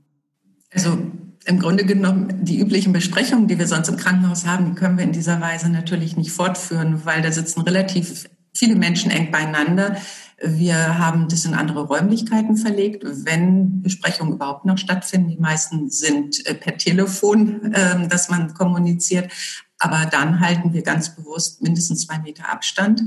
Also 0.72 0.98
Im 1.46 1.58
Grunde 1.60 1.84
genommen, 1.86 2.40
die 2.42 2.60
üblichen 2.60 2.92
Besprechungen, 2.92 3.48
die 3.48 3.58
wir 3.58 3.66
sonst 3.66 3.88
im 3.88 3.96
Krankenhaus 3.96 4.46
haben, 4.46 4.74
können 4.74 4.98
wir 4.98 5.04
in 5.04 5.12
dieser 5.12 5.40
Weise 5.40 5.70
natürlich 5.70 6.16
nicht 6.16 6.30
fortführen, 6.30 7.02
weil 7.04 7.22
da 7.22 7.32
sitzen 7.32 7.62
relativ 7.62 8.28
viele 8.58 8.74
Menschen 8.74 9.10
eng 9.10 9.30
beieinander. 9.30 9.96
Wir 10.40 10.98
haben 10.98 11.28
das 11.28 11.44
in 11.44 11.54
andere 11.54 11.86
Räumlichkeiten 11.86 12.56
verlegt, 12.56 13.04
wenn 13.04 13.82
Besprechungen 13.82 14.34
überhaupt 14.34 14.64
noch 14.64 14.78
stattfinden. 14.78 15.30
Die 15.30 15.36
meisten 15.36 15.90
sind 15.90 16.46
äh, 16.46 16.54
per 16.54 16.76
Telefon, 16.76 17.72
ähm, 17.74 18.08
dass 18.08 18.28
man 18.28 18.54
kommuniziert. 18.54 19.32
Aber 19.78 20.06
dann 20.06 20.40
halten 20.40 20.72
wir 20.72 20.82
ganz 20.82 21.14
bewusst 21.14 21.62
mindestens 21.62 22.06
zwei 22.06 22.18
Meter 22.18 22.50
Abstand. 22.50 23.02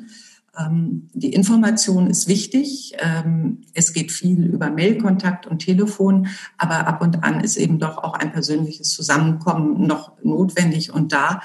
Ähm, 0.58 1.10
die 1.14 1.34
Information 1.34 2.10
ist 2.10 2.28
wichtig. 2.28 2.94
Ähm, 3.00 3.62
es 3.74 3.94
geht 3.94 4.12
viel 4.12 4.46
über 4.46 4.70
Mailkontakt 4.70 5.48
und 5.48 5.60
Telefon, 5.60 6.28
aber 6.58 6.88
ab 6.88 7.02
und 7.02 7.24
an 7.24 7.42
ist 7.42 7.56
eben 7.56 7.80
doch 7.80 7.98
auch 7.98 8.14
ein 8.14 8.34
persönliches 8.34 8.90
Zusammenkommen 8.92 9.86
noch 9.88 10.22
notwendig 10.24 10.92
und 10.94 11.14
da. 11.14 11.42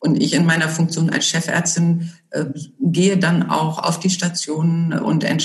Und 0.00 0.22
ich 0.22 0.34
in 0.34 0.46
meiner 0.46 0.68
Funktion 0.68 1.10
als 1.10 1.26
Chefärztin 1.26 2.12
äh, 2.30 2.46
gehe 2.80 3.18
dann 3.18 3.50
auch 3.50 3.78
auf 3.82 3.98
die 3.98 4.10
Stationen 4.10 4.92
und 4.92 5.24
äh, 5.24 5.38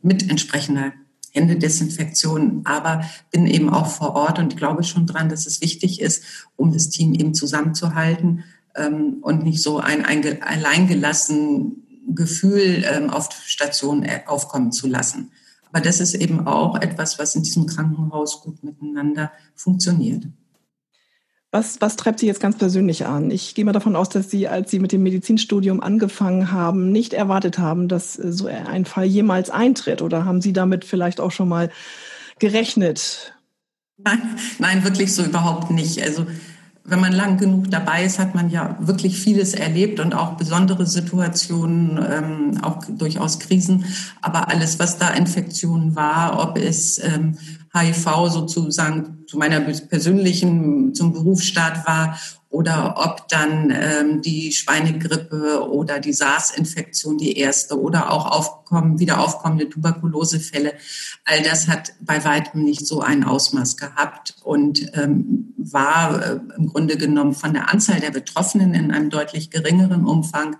mit 0.00 0.30
entsprechender 0.30 0.92
Händedesinfektion, 1.32 2.62
aber 2.64 3.04
bin 3.30 3.46
eben 3.46 3.70
auch 3.70 3.86
vor 3.86 4.14
Ort 4.14 4.38
und 4.38 4.56
glaube 4.56 4.84
schon 4.84 5.06
dran, 5.06 5.28
dass 5.28 5.46
es 5.46 5.60
wichtig 5.60 6.00
ist, 6.00 6.24
um 6.56 6.72
das 6.72 6.90
Team 6.90 7.14
eben 7.14 7.34
zusammenzuhalten 7.34 8.44
ähm, 8.76 9.18
und 9.22 9.42
nicht 9.42 9.62
so 9.62 9.78
ein, 9.78 10.04
ein 10.04 10.42
alleingelassen 10.42 11.82
Gefühl 12.08 12.84
ähm, 12.86 13.10
auf 13.10 13.30
Station 13.46 14.02
äh, 14.02 14.20
aufkommen 14.26 14.72
zu 14.72 14.86
lassen. 14.86 15.30
Aber 15.70 15.80
das 15.80 16.00
ist 16.00 16.14
eben 16.14 16.46
auch 16.46 16.76
etwas, 16.76 17.18
was 17.18 17.34
in 17.34 17.42
diesem 17.42 17.66
Krankenhaus 17.66 18.42
gut 18.42 18.62
miteinander 18.62 19.32
funktioniert. 19.54 20.26
Was, 21.54 21.82
was 21.82 21.96
treibt 21.96 22.18
Sie 22.18 22.26
jetzt 22.26 22.40
ganz 22.40 22.56
persönlich 22.56 23.04
an? 23.04 23.30
Ich 23.30 23.54
gehe 23.54 23.66
mal 23.66 23.72
davon 23.72 23.94
aus, 23.94 24.08
dass 24.08 24.30
Sie, 24.30 24.48
als 24.48 24.70
Sie 24.70 24.78
mit 24.78 24.90
dem 24.90 25.02
Medizinstudium 25.02 25.82
angefangen 25.82 26.50
haben, 26.50 26.90
nicht 26.90 27.12
erwartet 27.12 27.58
haben, 27.58 27.88
dass 27.88 28.14
so 28.14 28.46
ein 28.46 28.86
Fall 28.86 29.04
jemals 29.04 29.50
eintritt. 29.50 30.00
Oder 30.00 30.24
haben 30.24 30.40
Sie 30.40 30.54
damit 30.54 30.86
vielleicht 30.86 31.20
auch 31.20 31.30
schon 31.30 31.50
mal 31.50 31.70
gerechnet? 32.38 33.34
Nein, 33.98 34.22
nein, 34.60 34.82
wirklich 34.82 35.14
so 35.14 35.22
überhaupt 35.22 35.70
nicht. 35.70 36.02
Also 36.02 36.26
wenn 36.84 37.00
man 37.00 37.12
lang 37.12 37.36
genug 37.36 37.70
dabei 37.70 38.02
ist, 38.02 38.18
hat 38.18 38.34
man 38.34 38.48
ja 38.48 38.78
wirklich 38.80 39.20
vieles 39.20 39.52
erlebt 39.52 40.00
und 40.00 40.14
auch 40.14 40.38
besondere 40.38 40.86
Situationen, 40.86 42.00
ähm, 42.10 42.60
auch 42.62 42.78
durchaus 42.88 43.38
Krisen. 43.38 43.84
Aber 44.22 44.48
alles, 44.48 44.78
was 44.78 44.96
da 44.96 45.10
Infektionen 45.10 45.94
war, 45.96 46.42
ob 46.42 46.56
es 46.56 46.98
ähm, 46.98 47.36
HIV 47.74 48.28
sozusagen 48.28 49.24
zu 49.26 49.38
meiner 49.38 49.60
persönlichen, 49.60 50.94
zum 50.94 51.12
Berufsstart 51.12 51.86
war 51.86 52.18
oder 52.52 52.96
ob 52.98 53.28
dann 53.28 53.72
ähm, 53.74 54.20
die 54.20 54.52
Schweinegrippe 54.52 55.66
oder 55.70 56.00
die 56.00 56.12
SARS-Infektion 56.12 57.16
die 57.16 57.38
erste 57.38 57.80
oder 57.80 58.10
auch 58.10 58.26
aufkommen, 58.26 58.98
wieder 58.98 59.20
aufkommende 59.20 59.70
Tuberkulosefälle. 59.70 60.74
All 61.24 61.42
das 61.42 61.66
hat 61.66 61.94
bei 62.02 62.22
weitem 62.26 62.62
nicht 62.62 62.86
so 62.86 63.00
ein 63.00 63.24
Ausmaß 63.24 63.78
gehabt 63.78 64.36
und 64.44 64.86
ähm, 64.92 65.54
war 65.56 66.22
äh, 66.22 66.40
im 66.58 66.66
Grunde 66.66 66.98
genommen 66.98 67.32
von 67.32 67.54
der 67.54 67.72
Anzahl 67.72 68.00
der 68.00 68.10
Betroffenen 68.10 68.74
in 68.74 68.92
einem 68.92 69.08
deutlich 69.08 69.50
geringeren 69.50 70.04
Umfang 70.04 70.56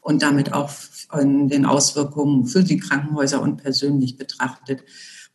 und 0.00 0.22
damit 0.22 0.52
auch 0.52 0.70
von 0.70 1.48
den 1.48 1.66
Auswirkungen 1.66 2.46
für 2.46 2.62
die 2.62 2.78
Krankenhäuser 2.78 3.42
und 3.42 3.56
persönlich 3.56 4.16
betrachtet 4.16 4.84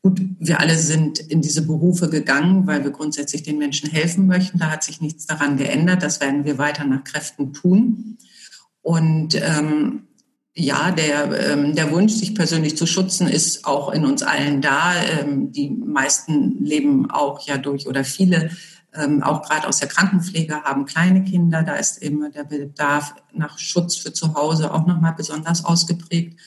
Gut, 0.02 0.22
wir 0.40 0.62
alle 0.62 0.78
sind 0.78 1.20
in 1.20 1.42
diese 1.42 1.66
Berufe 1.66 2.10
gegangen, 2.10 2.66
weil 2.68 2.84
wir 2.86 2.92
grundsätzlich 2.92 3.44
den 3.44 3.58
Menschen 3.58 3.90
helfen 3.90 4.28
möchten. 4.28 4.58
Da 4.58 4.72
hat 4.72 4.84
sich 4.84 5.02
nichts 5.02 5.26
daran 5.26 5.58
geändert. 5.58 6.04
Das 6.04 6.22
werden 6.22 6.46
wir 6.46 6.58
weiter 6.58 6.86
nach 6.86 7.04
Kräften 7.04 7.52
tun. 7.52 8.18
Und 8.82 9.36
ähm, 9.36 10.08
ja, 10.56 10.92
der, 10.92 11.52
ähm, 11.52 11.76
der 11.76 11.92
Wunsch, 11.92 12.14
sich 12.14 12.34
persönlich 12.34 12.78
zu 12.78 12.86
schützen, 12.86 13.28
ist 13.28 13.66
auch 13.66 13.92
in 13.92 14.06
uns 14.06 14.24
allen 14.24 14.62
da. 14.62 14.94
Ähm, 15.04 15.52
die 15.52 15.70
meisten 15.70 16.64
leben 16.64 17.12
auch 17.12 17.46
ja 17.46 17.58
durch 17.58 17.86
oder 17.88 18.06
viele, 18.06 18.52
ähm, 18.94 19.22
auch 19.22 19.42
gerade 19.42 19.68
aus 19.68 19.80
der 19.80 19.90
Krankenpflege, 19.90 20.64
haben 20.64 20.86
kleine 20.86 21.24
Kinder. 21.24 21.64
Da 21.64 21.76
ist 21.76 22.02
immer 22.02 22.30
der 22.30 22.46
Bedarf 22.46 23.16
nach 23.34 23.60
Schutz 23.60 23.98
für 23.98 24.14
zu 24.14 24.34
Hause 24.34 24.74
auch 24.74 24.88
nochmal 24.88 25.14
besonders 25.16 25.66
ausgeprägt. 25.66 26.40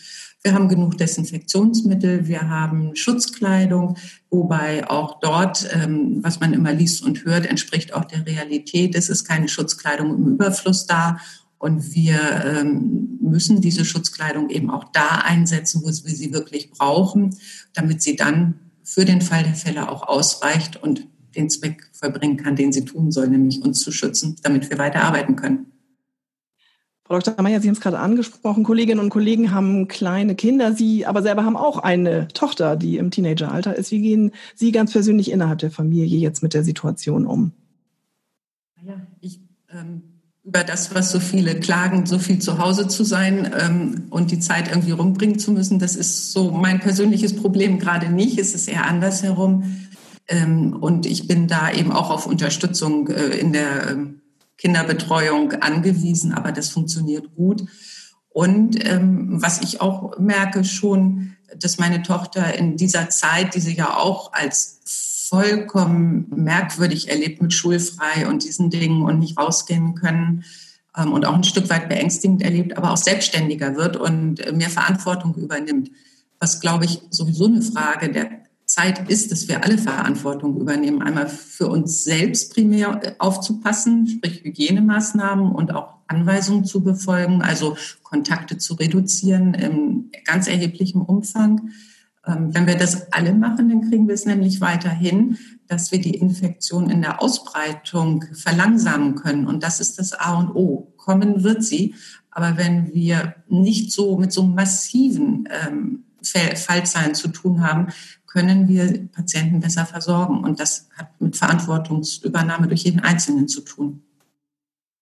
Wir 0.44 0.54
haben 0.54 0.68
genug 0.68 0.98
Desinfektionsmittel, 0.98 2.26
wir 2.26 2.48
haben 2.48 2.96
Schutzkleidung, 2.96 3.96
wobei 4.28 4.90
auch 4.90 5.20
dort, 5.20 5.68
ähm, 5.72 6.18
was 6.22 6.40
man 6.40 6.52
immer 6.52 6.72
liest 6.72 7.04
und 7.04 7.24
hört, 7.24 7.46
entspricht 7.46 7.94
auch 7.94 8.04
der 8.04 8.26
Realität. 8.26 8.96
Es 8.96 9.08
ist 9.08 9.24
keine 9.24 9.48
Schutzkleidung 9.48 10.12
im 10.16 10.26
Überfluss 10.26 10.86
da. 10.86 11.18
Und 11.58 11.94
wir 11.94 12.18
ähm, 12.44 13.18
müssen 13.20 13.60
diese 13.60 13.84
Schutzkleidung 13.84 14.50
eben 14.50 14.68
auch 14.68 14.90
da 14.92 15.22
einsetzen, 15.24 15.82
wo 15.82 15.86
wir 15.86 15.92
sie 15.92 16.32
wirklich 16.32 16.70
brauchen, 16.70 17.36
damit 17.72 18.02
sie 18.02 18.16
dann 18.16 18.54
für 18.82 19.04
den 19.04 19.20
Fall 19.20 19.44
der 19.44 19.54
Fälle 19.54 19.88
auch 19.88 20.08
ausreicht 20.08 20.76
und 20.82 21.06
den 21.36 21.50
Zweck 21.50 21.88
vollbringen 21.92 22.36
kann, 22.36 22.56
den 22.56 22.72
sie 22.72 22.84
tun 22.84 23.12
soll, 23.12 23.28
nämlich 23.28 23.62
uns 23.62 23.80
zu 23.80 23.92
schützen, 23.92 24.36
damit 24.42 24.68
wir 24.70 24.78
weiter 24.78 25.02
arbeiten 25.02 25.36
können. 25.36 25.71
Frau 27.04 27.18
Dr. 27.18 27.42
Meyer, 27.42 27.60
Sie 27.60 27.68
haben 27.68 27.74
es 27.74 27.80
gerade 27.80 27.98
angesprochen, 27.98 28.62
Kolleginnen 28.62 29.00
und 29.00 29.10
Kollegen 29.10 29.52
haben 29.52 29.88
kleine 29.88 30.34
Kinder, 30.34 30.72
Sie 30.72 31.04
aber 31.04 31.22
selber 31.22 31.44
haben 31.44 31.56
auch 31.56 31.78
eine 31.78 32.28
Tochter, 32.28 32.76
die 32.76 32.96
im 32.96 33.10
Teenageralter 33.10 33.74
ist. 33.76 33.90
Wie 33.90 34.00
gehen 34.00 34.30
Sie 34.54 34.70
ganz 34.72 34.92
persönlich 34.92 35.30
innerhalb 35.30 35.58
der 35.58 35.70
Familie 35.70 36.18
jetzt 36.18 36.42
mit 36.42 36.54
der 36.54 36.62
Situation 36.62 37.26
um? 37.26 37.52
Ja, 38.84 38.94
ich 39.20 39.40
ähm, 39.70 40.02
über 40.44 40.64
das, 40.64 40.94
was 40.94 41.12
so 41.12 41.20
viele 41.20 41.58
klagen, 41.60 42.04
so 42.06 42.18
viel 42.18 42.40
zu 42.40 42.58
Hause 42.58 42.88
zu 42.88 43.04
sein 43.04 43.52
ähm, 43.58 44.06
und 44.10 44.30
die 44.32 44.40
Zeit 44.40 44.68
irgendwie 44.68 44.90
rumbringen 44.90 45.38
zu 45.38 45.52
müssen, 45.52 45.78
das 45.78 45.94
ist 45.94 46.32
so 46.32 46.50
mein 46.50 46.80
persönliches 46.80 47.36
Problem 47.36 47.78
gerade 47.78 48.10
nicht. 48.10 48.38
Es 48.38 48.54
ist 48.54 48.68
eher 48.68 48.86
andersherum. 48.86 49.86
Ähm, 50.26 50.74
und 50.74 51.06
ich 51.06 51.28
bin 51.28 51.46
da 51.46 51.70
eben 51.70 51.92
auch 51.92 52.10
auf 52.10 52.26
Unterstützung 52.26 53.08
äh, 53.08 53.38
in 53.38 53.52
der 53.52 53.90
ähm, 53.90 54.21
Kinderbetreuung 54.62 55.54
angewiesen, 55.54 56.32
aber 56.32 56.52
das 56.52 56.68
funktioniert 56.68 57.34
gut. 57.34 57.64
Und 58.28 58.82
ähm, 58.88 59.42
was 59.42 59.60
ich 59.60 59.80
auch 59.80 60.16
merke 60.18 60.62
schon, 60.62 61.36
dass 61.58 61.78
meine 61.78 62.02
Tochter 62.02 62.56
in 62.56 62.76
dieser 62.76 63.10
Zeit, 63.10 63.56
die 63.56 63.60
sie 63.60 63.74
ja 63.74 63.96
auch 63.96 64.32
als 64.32 64.80
vollkommen 65.28 66.26
merkwürdig 66.30 67.10
erlebt 67.10 67.42
mit 67.42 67.52
schulfrei 67.52 68.28
und 68.28 68.44
diesen 68.44 68.70
Dingen 68.70 69.02
und 69.02 69.18
nicht 69.18 69.36
rausgehen 69.36 69.96
können 69.96 70.44
ähm, 70.96 71.12
und 71.12 71.26
auch 71.26 71.34
ein 71.34 71.44
Stück 71.44 71.68
weit 71.68 71.88
beängstigend 71.88 72.42
erlebt, 72.42 72.76
aber 72.76 72.92
auch 72.92 72.96
selbstständiger 72.96 73.74
wird 73.74 73.96
und 73.96 74.38
äh, 74.40 74.52
mehr 74.52 74.70
Verantwortung 74.70 75.34
übernimmt. 75.34 75.90
Was, 76.38 76.60
glaube 76.60 76.84
ich, 76.84 77.02
sowieso 77.10 77.46
eine 77.46 77.62
Frage 77.62 78.12
der 78.12 78.41
Zeit 78.72 79.10
ist, 79.10 79.30
dass 79.30 79.48
wir 79.48 79.64
alle 79.64 79.76
Verantwortung 79.76 80.58
übernehmen. 80.58 81.02
Einmal 81.02 81.28
für 81.28 81.68
uns 81.68 82.04
selbst 82.04 82.54
primär 82.54 83.16
aufzupassen, 83.18 84.06
sprich 84.06 84.42
Hygienemaßnahmen 84.44 85.52
und 85.52 85.74
auch 85.74 85.96
Anweisungen 86.06 86.64
zu 86.64 86.82
befolgen, 86.82 87.42
also 87.42 87.76
Kontakte 88.02 88.56
zu 88.56 88.72
reduzieren 88.72 89.52
im 89.52 90.10
ganz 90.24 90.48
erheblichen 90.48 91.02
Umfang. 91.02 91.72
Ähm, 92.26 92.54
wenn 92.54 92.66
wir 92.66 92.78
das 92.78 93.12
alle 93.12 93.34
machen, 93.34 93.68
dann 93.68 93.90
kriegen 93.90 94.08
wir 94.08 94.14
es 94.14 94.24
nämlich 94.24 94.62
weiterhin, 94.62 95.36
dass 95.66 95.92
wir 95.92 96.00
die 96.00 96.14
Infektion 96.14 96.88
in 96.88 97.02
der 97.02 97.20
Ausbreitung 97.20 98.24
verlangsamen 98.32 99.16
können. 99.16 99.46
Und 99.46 99.62
das 99.62 99.80
ist 99.80 99.98
das 99.98 100.14
A 100.14 100.38
und 100.38 100.48
O. 100.54 100.94
Kommen 100.96 101.44
wird 101.44 101.62
sie. 101.62 101.94
Aber 102.30 102.56
wenn 102.56 102.94
wir 102.94 103.34
nicht 103.48 103.92
so 103.92 104.16
mit 104.16 104.32
so 104.32 104.44
massiven 104.44 105.46
ähm, 105.50 106.04
Fallzahlen 106.24 107.14
zu 107.14 107.28
tun 107.28 107.62
haben, 107.62 107.88
können 108.32 108.66
wir 108.68 109.08
Patienten 109.12 109.60
besser 109.60 109.84
versorgen. 109.84 110.42
Und 110.42 110.58
das 110.58 110.88
hat 110.96 111.08
mit 111.20 111.36
Verantwortungsübernahme 111.36 112.66
durch 112.66 112.84
jeden 112.84 113.00
Einzelnen 113.00 113.46
zu 113.46 113.60
tun. 113.60 114.02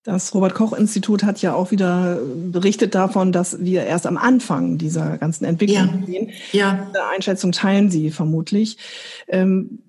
Das 0.02 0.34
Robert 0.34 0.54
Koch 0.54 0.72
Institut 0.72 1.22
hat 1.25 1.42
ja 1.42 1.54
auch 1.54 1.70
wieder 1.70 2.18
berichtet 2.50 2.94
davon, 2.94 3.32
dass 3.32 3.60
wir 3.60 3.84
erst 3.84 4.06
am 4.06 4.16
Anfang 4.16 4.78
dieser 4.78 5.18
ganzen 5.18 5.44
Entwicklung 5.44 5.76
ja. 5.76 6.02
stehen. 6.02 6.30
Ja. 6.52 6.87
Diese 6.88 7.04
Einschätzung 7.04 7.52
teilen 7.52 7.90
Sie 7.90 8.10
vermutlich. 8.10 8.78
Ähm, 9.28 9.80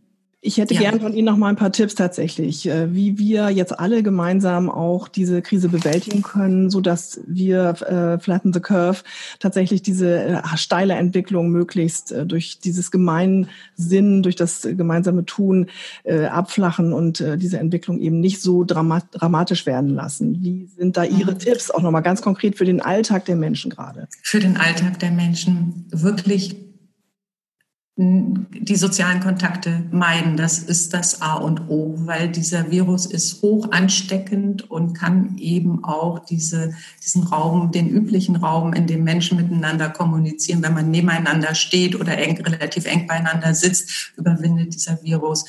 ich 0.44 0.58
hätte 0.58 0.74
ja. 0.74 0.80
gern 0.80 1.00
von 1.00 1.14
Ihnen 1.14 1.26
noch 1.26 1.38
mal 1.38 1.50
ein 1.50 1.56
paar 1.56 1.72
Tipps 1.72 1.94
tatsächlich, 1.94 2.68
äh, 2.68 2.96
wie 2.96 3.20
wir 3.20 3.52
jetzt 3.52 3.80
alle 3.80 4.02
gemeinsam 4.02 4.72
auch 4.72 5.08
diese 5.08 5.44
Krise 5.44 5.70
bewältigen 5.70 6.24
können, 6.24 6.72
so 6.72 6.82
dass 6.82 7.22
wir 7.28 7.76
äh, 7.82 8.20
Flatten 8.20 8.52
the 8.52 8.60
Curve 8.60 9.04
tatsächlich 9.40 9.84
diese 9.84 10.24
äh, 10.24 10.42
steile 10.56 10.96
Entwicklung 10.96 11.50
möglichst 11.50 12.12
äh, 12.12 12.26
durch 12.26 12.60
dieses 12.60 12.90
Gemeinsinn, 12.90 14.24
durch 14.24 14.36
das 14.36 14.64
gemeinsame 14.64 15.26
Tun 15.26 15.68
äh, 16.04 16.26
abflachen 16.26 16.92
und 16.92 17.22
äh, 17.22 17.38
diese 17.38 17.60
Entwicklung 17.60 18.00
eben 18.00 18.20
nicht 18.20 18.42
so 18.42 18.64
dramat 18.64 19.06
dramatisch 19.12 19.68
werden 19.68 19.92
lassen. 19.92 20.42
Wie 20.42 20.68
sind 20.76 20.98
da 20.98 21.04
Ihre 21.04 21.34
mhm. 21.34 21.40
Tipps 21.40 21.70
auch 21.70 21.84
noch 21.84 21.92
mal 21.92 22.02
ganz 22.02 22.24
konkret 22.24 22.58
für 22.58 22.66
den 22.66 22.82
Alltag 22.82 23.26
der 23.26 23.36
Menschen 23.36 23.70
gerade? 23.70 24.08
Für 24.24 24.40
den 24.40 24.58
Alltag 24.58 24.98
der 24.98 25.12
Menschen 25.12 25.86
wirklich 25.92 26.71
die 27.98 28.76
sozialen 28.78 29.20
Kontakte 29.20 29.84
meiden. 29.92 30.38
Das 30.38 30.60
ist 30.60 30.94
das 30.94 31.22
A 31.22 31.36
und 31.36 31.70
O, 31.70 31.96
weil 32.06 32.30
dieser 32.30 32.72
Virus 32.72 33.06
ist 33.06 33.42
hoch 33.42 33.70
ansteckend 33.72 34.72
und 34.72 34.94
kann 34.94 35.38
eben 35.38 35.84
auch 35.84 36.20
diese, 36.20 36.74
diesen 37.04 37.24
Raum, 37.24 37.72
den 37.72 37.90
üblichen 37.90 38.38
Raum, 38.38 38.74
in 38.74 38.88
dem 38.88 39.04
Menschen 39.04 39.38
miteinander 39.38 39.90
kommunizieren, 39.90 40.64
wenn 40.64 40.74
man 40.74 40.90
nebeneinander 40.90 41.54
steht 41.54 42.00
oder 42.00 42.18
eng, 42.18 42.42
relativ 42.42 42.86
eng 42.86 43.08
beieinander 43.08 43.54
sitzt, 43.54 44.14
überwindet 44.16 44.74
dieser 44.74 45.04
Virus 45.04 45.46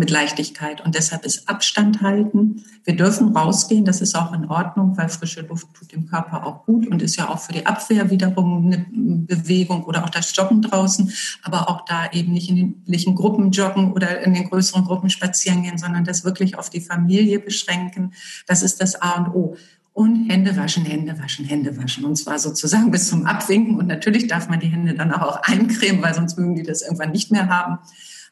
mit 0.00 0.10
Leichtigkeit. 0.10 0.80
Und 0.80 0.94
deshalb 0.94 1.26
ist 1.26 1.46
Abstand 1.46 2.00
halten. 2.00 2.64
Wir 2.84 2.96
dürfen 2.96 3.36
rausgehen, 3.36 3.84
das 3.84 4.00
ist 4.00 4.16
auch 4.16 4.32
in 4.32 4.46
Ordnung, 4.46 4.96
weil 4.96 5.10
frische 5.10 5.42
Luft 5.42 5.68
tut 5.74 5.92
dem 5.92 6.06
Körper 6.06 6.46
auch 6.46 6.64
gut 6.64 6.88
und 6.88 7.02
ist 7.02 7.16
ja 7.16 7.28
auch 7.28 7.38
für 7.38 7.52
die 7.52 7.66
Abwehr 7.66 8.10
wiederum 8.10 8.64
eine 8.64 8.86
Bewegung 8.90 9.84
oder 9.84 10.02
auch 10.02 10.08
das 10.08 10.34
Joggen 10.34 10.62
draußen, 10.62 11.12
aber 11.42 11.68
auch 11.68 11.84
da 11.84 12.10
eben 12.12 12.32
nicht 12.32 12.48
in 12.48 12.56
den 12.56 12.68
üblichen 12.68 13.14
Gruppen 13.14 13.50
joggen 13.50 13.92
oder 13.92 14.22
in 14.22 14.32
den 14.32 14.48
größeren 14.48 14.84
Gruppen 14.84 15.10
spazieren 15.10 15.62
gehen, 15.62 15.76
sondern 15.76 16.04
das 16.04 16.24
wirklich 16.24 16.56
auf 16.56 16.70
die 16.70 16.80
Familie 16.80 17.38
beschränken. 17.38 18.14
Das 18.46 18.62
ist 18.62 18.80
das 18.80 19.00
A 19.02 19.22
und 19.22 19.34
O 19.34 19.56
und 19.92 20.30
Hände 20.30 20.56
waschen, 20.56 20.86
Hände 20.86 21.18
waschen, 21.18 21.44
Hände 21.44 21.76
waschen. 21.76 22.06
Und 22.06 22.16
zwar 22.16 22.38
sozusagen 22.38 22.90
bis 22.90 23.08
zum 23.08 23.26
Abwinken. 23.26 23.76
Und 23.76 23.86
natürlich 23.86 24.28
darf 24.28 24.48
man 24.48 24.60
die 24.60 24.68
Hände 24.68 24.94
dann 24.94 25.12
auch 25.12 25.42
eincremen, 25.42 26.02
weil 26.02 26.14
sonst 26.14 26.38
mögen 26.38 26.54
die 26.54 26.62
das 26.62 26.80
irgendwann 26.80 27.10
nicht 27.12 27.30
mehr 27.30 27.48
haben. 27.48 27.78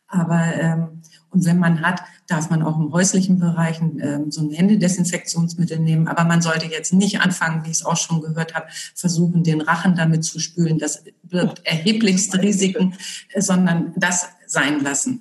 Aber 0.09 0.43
ähm, 0.55 1.03
und 1.31 1.45
wenn 1.45 1.59
man 1.59 1.83
hat, 1.83 2.03
darf 2.27 2.49
man 2.49 2.63
auch 2.63 2.79
im 2.79 2.93
häuslichen 2.93 3.39
Bereich 3.39 3.81
ähm, 3.81 4.31
so 4.31 4.41
ein 4.41 4.51
Händedesinfektionsmittel 4.51 5.79
nehmen. 5.79 6.09
Aber 6.09 6.25
man 6.25 6.41
sollte 6.41 6.67
jetzt 6.67 6.93
nicht 6.93 7.21
anfangen, 7.21 7.65
wie 7.65 7.71
ich 7.71 7.79
es 7.79 7.85
auch 7.85 7.97
schon 7.97 8.23
gehört 8.23 8.55
habe, 8.55 8.67
versuchen, 8.95 9.45
den 9.45 9.61
Rachen 9.61 9.95
damit 9.95 10.25
zu 10.25 10.39
spülen. 10.39 10.79
Das 10.79 11.05
birgt 11.23 11.65
erheblichste 11.67 12.41
Risiken, 12.41 12.95
äh, 13.33 13.43
sondern 13.43 13.93
das 13.97 14.29
sein 14.47 14.83
lassen. 14.83 15.21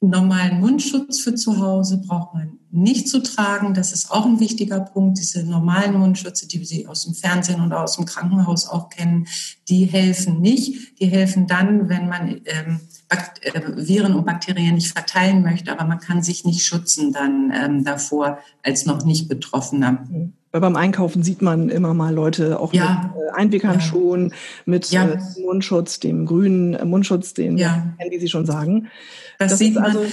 Normalen 0.00 0.60
Mundschutz 0.60 1.20
für 1.20 1.34
zu 1.34 1.58
Hause 1.58 2.02
braucht 2.06 2.34
man 2.34 2.58
nicht 2.70 3.08
zu 3.08 3.22
tragen. 3.22 3.72
Das 3.72 3.92
ist 3.92 4.10
auch 4.10 4.26
ein 4.26 4.40
wichtiger 4.40 4.80
Punkt. 4.80 5.18
Diese 5.18 5.42
normalen 5.42 5.98
Mundschütze, 5.98 6.46
die 6.46 6.62
Sie 6.64 6.86
aus 6.86 7.04
dem 7.04 7.14
Fernsehen 7.14 7.62
und 7.62 7.72
aus 7.72 7.96
dem 7.96 8.04
Krankenhaus 8.04 8.68
auch 8.68 8.90
kennen, 8.90 9.26
die 9.68 9.86
helfen 9.86 10.40
nicht. 10.42 11.00
Die 11.00 11.06
helfen 11.06 11.46
dann, 11.46 11.88
wenn 11.88 12.08
man 12.08 12.42
ähm, 12.44 12.80
äh, 13.08 13.60
Viren 13.76 14.14
und 14.14 14.26
Bakterien 14.26 14.74
nicht 14.74 14.92
verteilen 14.92 15.42
möchte, 15.42 15.72
aber 15.72 15.84
man 15.84 15.98
kann 15.98 16.22
sich 16.22 16.44
nicht 16.44 16.62
schützen 16.62 17.12
dann 17.12 17.50
ähm, 17.54 17.84
davor 17.84 18.38
als 18.62 18.84
noch 18.84 19.02
nicht 19.04 19.28
Betroffener. 19.28 20.06
Weil 20.56 20.62
beim 20.62 20.76
Einkaufen 20.76 21.22
sieht 21.22 21.42
man 21.42 21.68
immer 21.68 21.92
mal 21.92 22.14
Leute 22.14 22.58
auch 22.58 22.72
ja. 22.72 23.12
mit 23.14 23.22
äh, 23.22 23.30
Einweghandschuhen, 23.34 24.30
ja. 24.30 24.34
mit 24.64 24.90
ja. 24.90 25.04
äh, 25.06 25.18
Mundschutz, 25.44 26.00
dem 26.00 26.24
grünen 26.24 26.72
äh, 26.72 26.86
Mundschutz, 26.86 27.34
den 27.34 27.58
ja. 27.58 27.94
wie 28.08 28.18
Sie 28.18 28.28
schon 28.28 28.46
sagen. 28.46 28.88
Das, 29.38 29.50
das 29.50 29.58
sieht 29.58 29.74
man. 29.74 29.84
Also, 29.84 30.06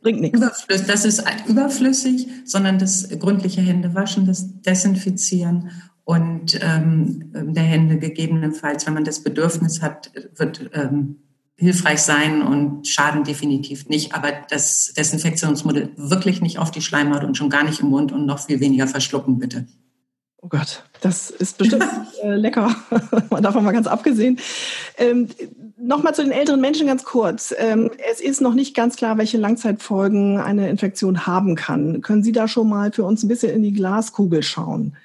bringt 0.00 0.22
nichts. 0.22 0.38
Überflüssig, 0.38 0.86
das 0.86 1.04
ist 1.04 1.22
überflüssig, 1.46 2.28
sondern 2.46 2.78
das 2.78 3.10
gründliche 3.18 3.60
Händewaschen, 3.60 4.24
das 4.24 4.62
Desinfizieren 4.62 5.70
und 6.04 6.58
ähm, 6.62 7.30
der 7.34 7.64
Hände 7.64 7.98
gegebenenfalls, 7.98 8.86
wenn 8.86 8.94
man 8.94 9.04
das 9.04 9.22
Bedürfnis 9.22 9.82
hat, 9.82 10.12
wird 10.34 10.70
ähm, 10.72 11.16
hilfreich 11.56 12.00
sein 12.00 12.42
und 12.42 12.86
schaden 12.86 13.24
definitiv 13.24 13.88
nicht. 13.88 14.14
Aber 14.14 14.32
das 14.50 14.92
Desinfektionsmittel 14.96 15.92
wirklich 15.96 16.40
nicht 16.40 16.58
auf 16.58 16.70
die 16.70 16.82
Schleimhaut 16.82 17.24
und 17.24 17.36
schon 17.36 17.50
gar 17.50 17.64
nicht 17.64 17.80
im 17.80 17.88
Mund 17.88 18.12
und 18.12 18.26
noch 18.26 18.40
viel 18.40 18.60
weniger 18.60 18.86
verschlucken, 18.86 19.38
bitte. 19.38 19.66
Oh 20.42 20.48
Gott, 20.48 20.84
das 21.00 21.30
ist 21.30 21.56
bestimmt 21.56 21.86
äh, 22.22 22.34
lecker. 22.34 22.74
Davon 23.40 23.64
mal 23.64 23.72
ganz 23.72 23.86
abgesehen. 23.86 24.38
Ähm, 24.98 25.28
Nochmal 25.76 26.14
zu 26.14 26.22
den 26.22 26.32
älteren 26.32 26.60
Menschen 26.60 26.86
ganz 26.86 27.04
kurz. 27.04 27.54
Ähm, 27.58 27.90
es 28.10 28.20
ist 28.20 28.40
noch 28.40 28.54
nicht 28.54 28.74
ganz 28.74 28.96
klar, 28.96 29.18
welche 29.18 29.36
Langzeitfolgen 29.36 30.38
eine 30.38 30.70
Infektion 30.70 31.26
haben 31.26 31.56
kann. 31.56 32.00
Können 32.00 32.22
Sie 32.22 32.32
da 32.32 32.48
schon 32.48 32.70
mal 32.70 32.90
für 32.92 33.04
uns 33.04 33.22
ein 33.22 33.28
bisschen 33.28 33.52
in 33.52 33.62
die 33.62 33.72
Glaskugel 33.72 34.42
schauen? 34.42 34.96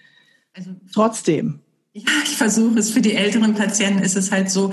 Also, 0.54 0.70
Trotzdem. 0.94 1.60
Ja, 1.92 2.12
ich 2.24 2.38
versuche 2.38 2.80
es. 2.80 2.92
Für 2.92 3.02
die 3.02 3.16
älteren 3.16 3.56
Patienten 3.56 4.04
ist 4.04 4.16
es 4.16 4.32
halt 4.32 4.50
so, 4.50 4.72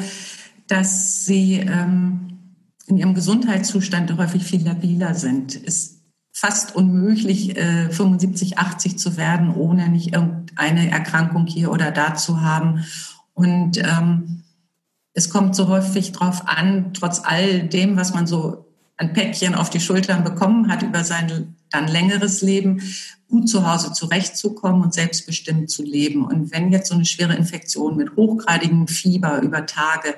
dass 0.68 1.24
sie 1.24 1.54
ähm, 1.54 2.38
in 2.86 2.98
ihrem 2.98 3.14
Gesundheitszustand 3.14 4.16
häufig 4.16 4.44
viel 4.44 4.64
labiler 4.64 5.14
sind. 5.14 5.54
Es 5.54 5.76
ist 5.76 5.96
fast 6.32 6.76
unmöglich, 6.76 7.56
äh, 7.56 7.90
75, 7.90 8.58
80 8.58 8.98
zu 8.98 9.16
werden, 9.16 9.54
ohne 9.54 9.88
nicht 9.88 10.14
irgendeine 10.14 10.90
Erkrankung 10.90 11.46
hier 11.46 11.72
oder 11.72 11.90
da 11.90 12.14
zu 12.14 12.42
haben. 12.42 12.84
Und 13.32 13.78
ähm, 13.78 14.42
es 15.14 15.30
kommt 15.30 15.56
so 15.56 15.68
häufig 15.68 16.12
drauf 16.12 16.46
an, 16.46 16.92
trotz 16.92 17.22
all 17.24 17.66
dem, 17.66 17.96
was 17.96 18.12
man 18.12 18.26
so 18.26 18.66
ein 18.98 19.14
Päckchen 19.14 19.54
auf 19.54 19.70
die 19.70 19.80
Schultern 19.80 20.24
bekommen 20.24 20.68
hat 20.70 20.82
über 20.82 21.04
sein 21.04 21.56
dann 21.70 21.88
längeres 21.88 22.42
Leben, 22.42 22.82
gut 23.28 23.48
zu 23.48 23.70
Hause 23.70 23.92
zurechtzukommen 23.92 24.82
und 24.82 24.94
selbstbestimmt 24.94 25.68
zu 25.70 25.82
leben. 25.82 26.24
Und 26.24 26.52
wenn 26.52 26.70
jetzt 26.70 26.88
so 26.88 26.94
eine 26.94 27.04
schwere 27.04 27.34
Infektion 27.34 27.96
mit 27.96 28.14
hochgradigem 28.14 28.86
Fieber 28.86 29.42
über 29.42 29.66
Tage 29.66 30.14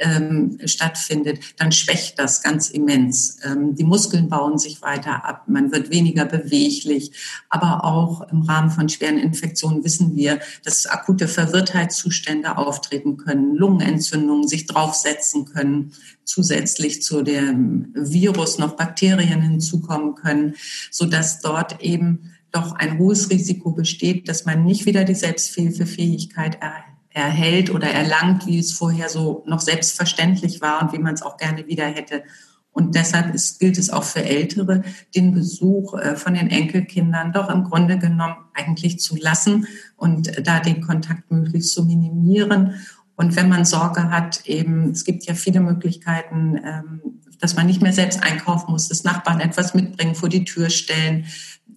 ähm, 0.00 0.58
stattfindet, 0.64 1.40
dann 1.56 1.70
schwächt 1.70 2.18
das 2.18 2.42
ganz 2.42 2.68
immens. 2.70 3.38
Ähm, 3.44 3.76
die 3.76 3.84
Muskeln 3.84 4.28
bauen 4.28 4.58
sich 4.58 4.82
weiter 4.82 5.24
ab, 5.24 5.44
man 5.46 5.70
wird 5.70 5.90
weniger 5.90 6.24
beweglich. 6.24 7.12
Aber 7.48 7.84
auch 7.84 8.22
im 8.32 8.42
Rahmen 8.42 8.70
von 8.70 8.88
schweren 8.88 9.18
Infektionen 9.18 9.84
wissen 9.84 10.16
wir, 10.16 10.40
dass 10.64 10.86
akute 10.86 11.28
Verwirrtheitszustände 11.28 12.56
auftreten 12.56 13.16
können, 13.18 13.54
Lungenentzündungen 13.54 14.48
sich 14.48 14.66
draufsetzen 14.66 15.44
können, 15.44 15.92
zusätzlich 16.24 17.02
zu 17.02 17.22
dem 17.22 17.92
Virus 17.94 18.58
noch 18.58 18.76
Bakterien 18.76 19.40
hinzukommen 19.40 20.14
können, 20.14 20.54
so 20.90 21.06
dass 21.06 21.40
dort 21.40 21.80
eben 21.80 22.34
doch 22.52 22.74
ein 22.74 22.98
hohes 22.98 23.30
Risiko 23.30 23.72
besteht, 23.72 24.28
dass 24.28 24.44
man 24.44 24.64
nicht 24.64 24.86
wieder 24.86 25.04
die 25.04 25.14
Selbsthilfefähigkeit 25.14 26.58
er, 26.60 26.84
erhält 27.10 27.70
oder 27.70 27.88
erlangt, 27.88 28.46
wie 28.46 28.58
es 28.58 28.72
vorher 28.72 29.08
so 29.08 29.42
noch 29.46 29.60
selbstverständlich 29.60 30.60
war 30.60 30.82
und 30.82 30.92
wie 30.92 30.98
man 30.98 31.14
es 31.14 31.22
auch 31.22 31.36
gerne 31.36 31.66
wieder 31.66 31.86
hätte. 31.86 32.22
Und 32.70 32.94
deshalb 32.94 33.34
ist, 33.34 33.58
gilt 33.58 33.76
es 33.76 33.90
auch 33.90 34.04
für 34.04 34.22
Ältere, 34.22 34.84
den 35.14 35.34
Besuch 35.34 35.94
äh, 35.94 36.14
von 36.16 36.34
den 36.34 36.48
Enkelkindern 36.48 37.32
doch 37.32 37.50
im 37.50 37.64
Grunde 37.64 37.98
genommen 37.98 38.36
eigentlich 38.54 39.00
zu 39.00 39.16
lassen 39.16 39.66
und 39.96 40.46
da 40.46 40.60
den 40.60 40.80
Kontakt 40.80 41.30
möglichst 41.30 41.72
zu 41.72 41.84
minimieren. 41.84 42.74
Und 43.16 43.34
wenn 43.34 43.48
man 43.48 43.64
Sorge 43.64 44.10
hat, 44.10 44.46
eben, 44.46 44.90
es 44.90 45.04
gibt 45.04 45.24
ja 45.24 45.34
viele 45.34 45.58
Möglichkeiten, 45.58 46.56
ähm, 46.64 47.17
dass 47.38 47.56
man 47.56 47.66
nicht 47.66 47.82
mehr 47.82 47.92
selbst 47.92 48.22
einkaufen 48.22 48.72
muss, 48.72 48.88
dass 48.88 49.04
Nachbarn 49.04 49.40
etwas 49.40 49.74
mitbringen, 49.74 50.14
vor 50.14 50.28
die 50.28 50.44
Tür 50.44 50.70
stellen, 50.70 51.26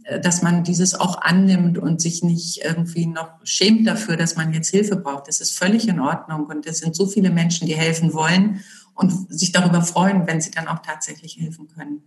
äh, 0.04 0.20
dass 0.20 0.42
man 0.42 0.64
dieses 0.64 0.96
auch 0.96 1.22
annimmt 1.22 1.78
und 1.78 2.02
sich 2.02 2.24
nicht 2.24 2.64
irgendwie 2.64 3.06
noch 3.06 3.30
schämt 3.44 3.88
dafür, 3.88 4.18
dass 4.18 4.36
man 4.36 4.54
jetzt 4.54 4.70
Hilfe 4.70 4.96
braucht. 4.96 5.28
Das 5.28 5.42
ist 5.42 5.58
völlig 5.58 5.88
in 5.88 6.00
Ordnung. 6.00 6.46
Und 6.46 6.66
es 6.66 6.80
sind 6.80 6.96
so 6.96 7.06
viele 7.06 7.30
Menschen, 7.30 7.68
die 7.68 7.76
helfen 7.76 8.14
wollen 8.14 8.62
und 8.94 9.12
sich 9.34 9.52
darüber 9.52 9.82
freuen, 9.82 10.28
wenn 10.28 10.42
sie 10.42 10.52
dann 10.52 10.68
auch 10.68 10.80
tatsächlich 10.80 11.38
helfen 11.38 11.68
können. 11.68 12.04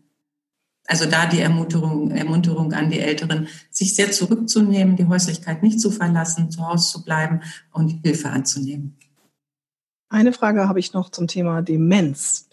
Also 0.86 1.06
da 1.06 1.24
die 1.26 1.40
Ermunterung, 1.40 2.10
Ermunterung 2.10 2.74
an 2.74 2.90
die 2.90 3.00
Älteren, 3.00 3.48
sich 3.70 3.94
sehr 3.96 4.12
zurückzunehmen, 4.12 4.96
die 4.96 5.06
Häuslichkeit 5.06 5.62
nicht 5.62 5.80
zu 5.80 5.90
verlassen, 5.90 6.50
zu 6.50 6.66
Hause 6.66 6.92
zu 6.92 7.04
bleiben 7.04 7.40
und 7.72 7.88
Hilfe 8.02 8.28
anzunehmen. 8.28 8.98
Eine 10.10 10.32
Frage 10.32 10.68
habe 10.68 10.80
ich 10.80 10.92
noch 10.92 11.10
zum 11.10 11.26
Thema 11.26 11.62
Demenz. 11.62 12.48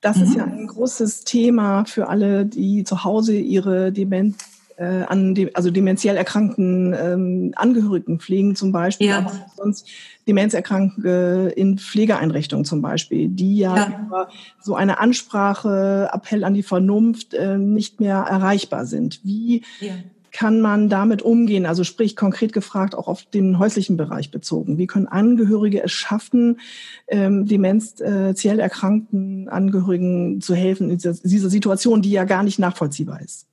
Das 0.00 0.16
mhm. 0.16 0.22
ist 0.22 0.34
ja 0.34 0.44
ein 0.44 0.66
großes 0.66 1.24
Thema 1.24 1.84
für 1.84 2.08
alle, 2.08 2.46
die 2.46 2.84
zu 2.84 3.04
Hause 3.04 3.34
ihre 3.34 3.92
Demenz 3.92 4.36
äh, 4.80 5.02
an 5.02 5.34
de, 5.34 5.52
also 5.52 5.70
dementiell 5.70 6.16
erkrankten 6.16 6.94
ähm, 6.98 7.52
Angehörigen 7.54 8.18
pflegen 8.18 8.56
zum 8.56 8.72
Beispiel, 8.72 9.08
ja. 9.08 9.18
aber 9.18 9.32
sonst 9.54 9.86
Demenzerkrankte 10.26 11.52
in 11.54 11.76
Pflegeeinrichtungen 11.76 12.64
zum 12.64 12.80
Beispiel, 12.80 13.28
die 13.28 13.58
ja, 13.58 13.76
ja. 13.76 14.00
über 14.06 14.28
so 14.58 14.74
eine 14.74 14.98
Ansprache, 14.98 16.08
Appell 16.12 16.44
an 16.44 16.54
die 16.54 16.62
Vernunft 16.62 17.34
äh, 17.34 17.58
nicht 17.58 18.00
mehr 18.00 18.16
erreichbar 18.16 18.86
sind. 18.86 19.20
Wie 19.22 19.64
ja. 19.80 19.92
Kann 20.32 20.60
man 20.60 20.88
damit 20.88 21.22
umgehen? 21.22 21.66
Also 21.66 21.84
sprich 21.84 22.16
konkret 22.16 22.52
gefragt, 22.52 22.94
auch 22.94 23.08
auf 23.08 23.24
den 23.24 23.58
häuslichen 23.58 23.96
Bereich 23.96 24.30
bezogen. 24.30 24.78
Wie 24.78 24.86
können 24.86 25.08
Angehörige 25.08 25.82
es 25.82 25.92
schaffen, 25.92 26.60
ähm, 27.08 27.46
demenziell 27.46 28.58
erkrankten 28.58 29.48
Angehörigen 29.48 30.40
zu 30.40 30.54
helfen 30.54 30.90
in 30.90 30.98
dieser, 30.98 31.14
dieser 31.14 31.50
Situation, 31.50 32.02
die 32.02 32.10
ja 32.10 32.24
gar 32.24 32.42
nicht 32.42 32.58
nachvollziehbar 32.58 33.20
ist? 33.20 33.46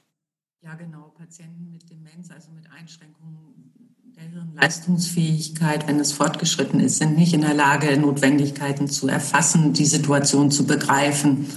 Ja, 0.63 0.75
genau. 0.75 1.13
Patienten 1.17 1.71
mit 1.71 1.89
Demenz, 1.89 2.29
also 2.31 2.51
mit 2.51 2.65
Einschränkungen 2.71 3.17
der 4.15 4.23
Hirnleistungsfähigkeit, 4.23 5.87
wenn 5.87 5.99
es 5.99 6.11
fortgeschritten 6.11 6.79
ist, 6.79 6.97
sind 6.97 7.17
nicht 7.17 7.33
in 7.33 7.41
der 7.41 7.53
Lage, 7.53 7.97
Notwendigkeiten 7.97 8.87
zu 8.87 9.07
erfassen, 9.07 9.73
die 9.73 9.85
Situation 9.85 10.51
zu 10.51 10.65
begreifen. 10.65 11.47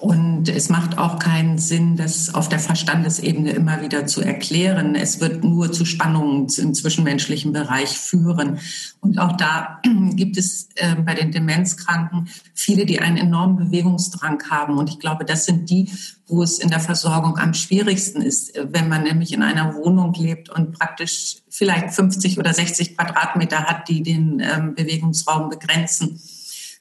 Und 0.00 0.48
es 0.48 0.68
macht 0.68 0.98
auch 0.98 1.18
keinen 1.18 1.58
Sinn, 1.58 1.96
das 1.96 2.34
auf 2.34 2.48
der 2.48 2.58
Verstandesebene 2.58 3.50
immer 3.52 3.80
wieder 3.82 4.06
zu 4.06 4.20
erklären. 4.20 4.94
Es 4.94 5.20
wird 5.20 5.42
nur 5.42 5.72
zu 5.72 5.84
Spannungen 5.84 6.48
im 6.58 6.74
zwischenmenschlichen 6.74 7.52
Bereich 7.52 7.98
führen. 7.98 8.58
Und 9.00 9.18
auch 9.18 9.36
da 9.36 9.80
gibt 10.12 10.36
es 10.36 10.68
äh, 10.74 10.96
bei 10.96 11.14
den 11.14 11.32
Demenzkranken 11.32 12.28
viele, 12.52 12.84
die 12.84 13.00
einen 13.00 13.16
enormen 13.16 13.56
Bewegungsdrang 13.56 14.42
haben. 14.50 14.76
Und 14.76 14.90
ich 14.90 14.98
glaube, 14.98 15.24
das 15.24 15.46
sind 15.46 15.70
die, 15.70 15.90
wo 16.26 16.42
es 16.42 16.58
in 16.58 16.68
der 16.68 16.80
Versorgung 16.80 17.38
am 17.38 17.54
schwierigsten 17.54 18.20
ist, 18.20 18.52
wenn 18.70 18.88
man 18.88 19.04
nämlich 19.04 19.32
in 19.32 19.42
einer 19.42 19.74
Wohnung 19.76 20.12
lebt 20.12 20.50
und 20.50 20.72
praktisch 20.72 21.36
vielleicht 21.48 21.92
50 21.94 22.38
oder 22.38 22.52
60 22.52 22.96
Quadratmeter 22.96 23.64
hat, 23.64 23.88
die 23.88 24.02
den 24.02 24.40
ähm, 24.40 24.74
Bewegungsraum 24.74 25.48
begrenzen. 25.48 26.20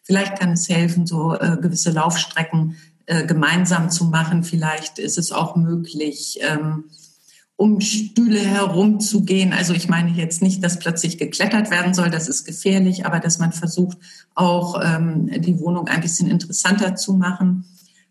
Vielleicht 0.03 0.37
kann 0.37 0.51
es 0.51 0.67
helfen, 0.69 1.07
so 1.07 1.33
äh, 1.33 1.57
gewisse 1.61 1.91
Laufstrecken 1.91 2.75
äh, 3.07 3.25
gemeinsam 3.25 3.89
zu 3.89 4.05
machen. 4.05 4.43
Vielleicht 4.43 4.99
ist 4.99 5.17
es 5.17 5.31
auch 5.31 5.55
möglich, 5.55 6.39
ähm, 6.41 6.85
um 7.57 7.79
Stühle 7.79 8.39
herumzugehen. 8.39 9.53
Also 9.53 9.73
ich 9.73 9.87
meine 9.87 10.11
jetzt 10.11 10.41
nicht, 10.41 10.63
dass 10.63 10.79
plötzlich 10.79 11.17
geklettert 11.17 11.71
werden 11.71 11.93
soll, 11.93 12.09
das 12.09 12.27
ist 12.27 12.43
gefährlich, 12.45 13.05
aber 13.05 13.19
dass 13.19 13.39
man 13.39 13.53
versucht, 13.53 13.97
auch 14.33 14.81
ähm, 14.83 15.29
die 15.41 15.59
Wohnung 15.59 15.87
ein 15.87 16.01
bisschen 16.01 16.29
interessanter 16.29 16.95
zu 16.95 17.13
machen, 17.13 17.65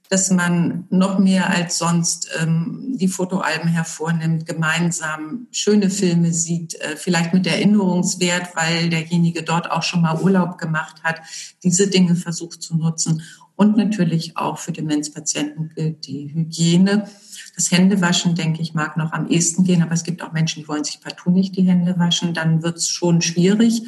dass 0.08 0.30
man 0.30 0.84
noch 0.90 1.18
mehr 1.18 1.50
als 1.50 1.78
sonst 1.78 2.28
ähm, 2.40 2.94
die 2.96 3.08
Fotoalben 3.08 3.68
hervornimmt, 3.68 4.46
gemeinsam 4.46 5.48
schöne 5.50 5.90
Filme 5.90 6.32
sieht, 6.32 6.74
äh, 6.80 6.96
vielleicht 6.96 7.34
mit 7.34 7.46
Erinnerungswert, 7.46 8.54
weil 8.54 8.90
derjenige 8.90 9.42
dort 9.42 9.70
auch 9.70 9.82
schon 9.82 10.02
mal 10.02 10.20
Urlaub 10.20 10.58
gemacht 10.58 11.02
hat, 11.02 11.20
diese 11.62 11.88
Dinge 11.88 12.14
versucht 12.14 12.62
zu 12.62 12.76
nutzen 12.76 13.22
und 13.56 13.76
natürlich 13.76 14.36
auch 14.36 14.58
für 14.58 14.72
Demenzpatienten 14.72 15.70
gilt 15.74 16.06
die 16.06 16.32
Hygiene. 16.34 17.08
Das 17.54 17.70
Händewaschen, 17.70 18.34
denke 18.34 18.60
ich, 18.60 18.74
mag 18.74 18.96
noch 18.96 19.12
am 19.12 19.28
ehesten 19.28 19.62
gehen, 19.62 19.82
aber 19.82 19.92
es 19.92 20.02
gibt 20.02 20.22
auch 20.22 20.32
Menschen, 20.32 20.62
die 20.62 20.68
wollen 20.68 20.82
sich 20.82 21.00
partout 21.00 21.30
nicht 21.30 21.56
die 21.56 21.62
Hände 21.62 21.96
waschen. 21.98 22.34
Dann 22.34 22.62
wird 22.62 22.78
es 22.78 22.88
schon 22.88 23.20
schwierig. 23.20 23.82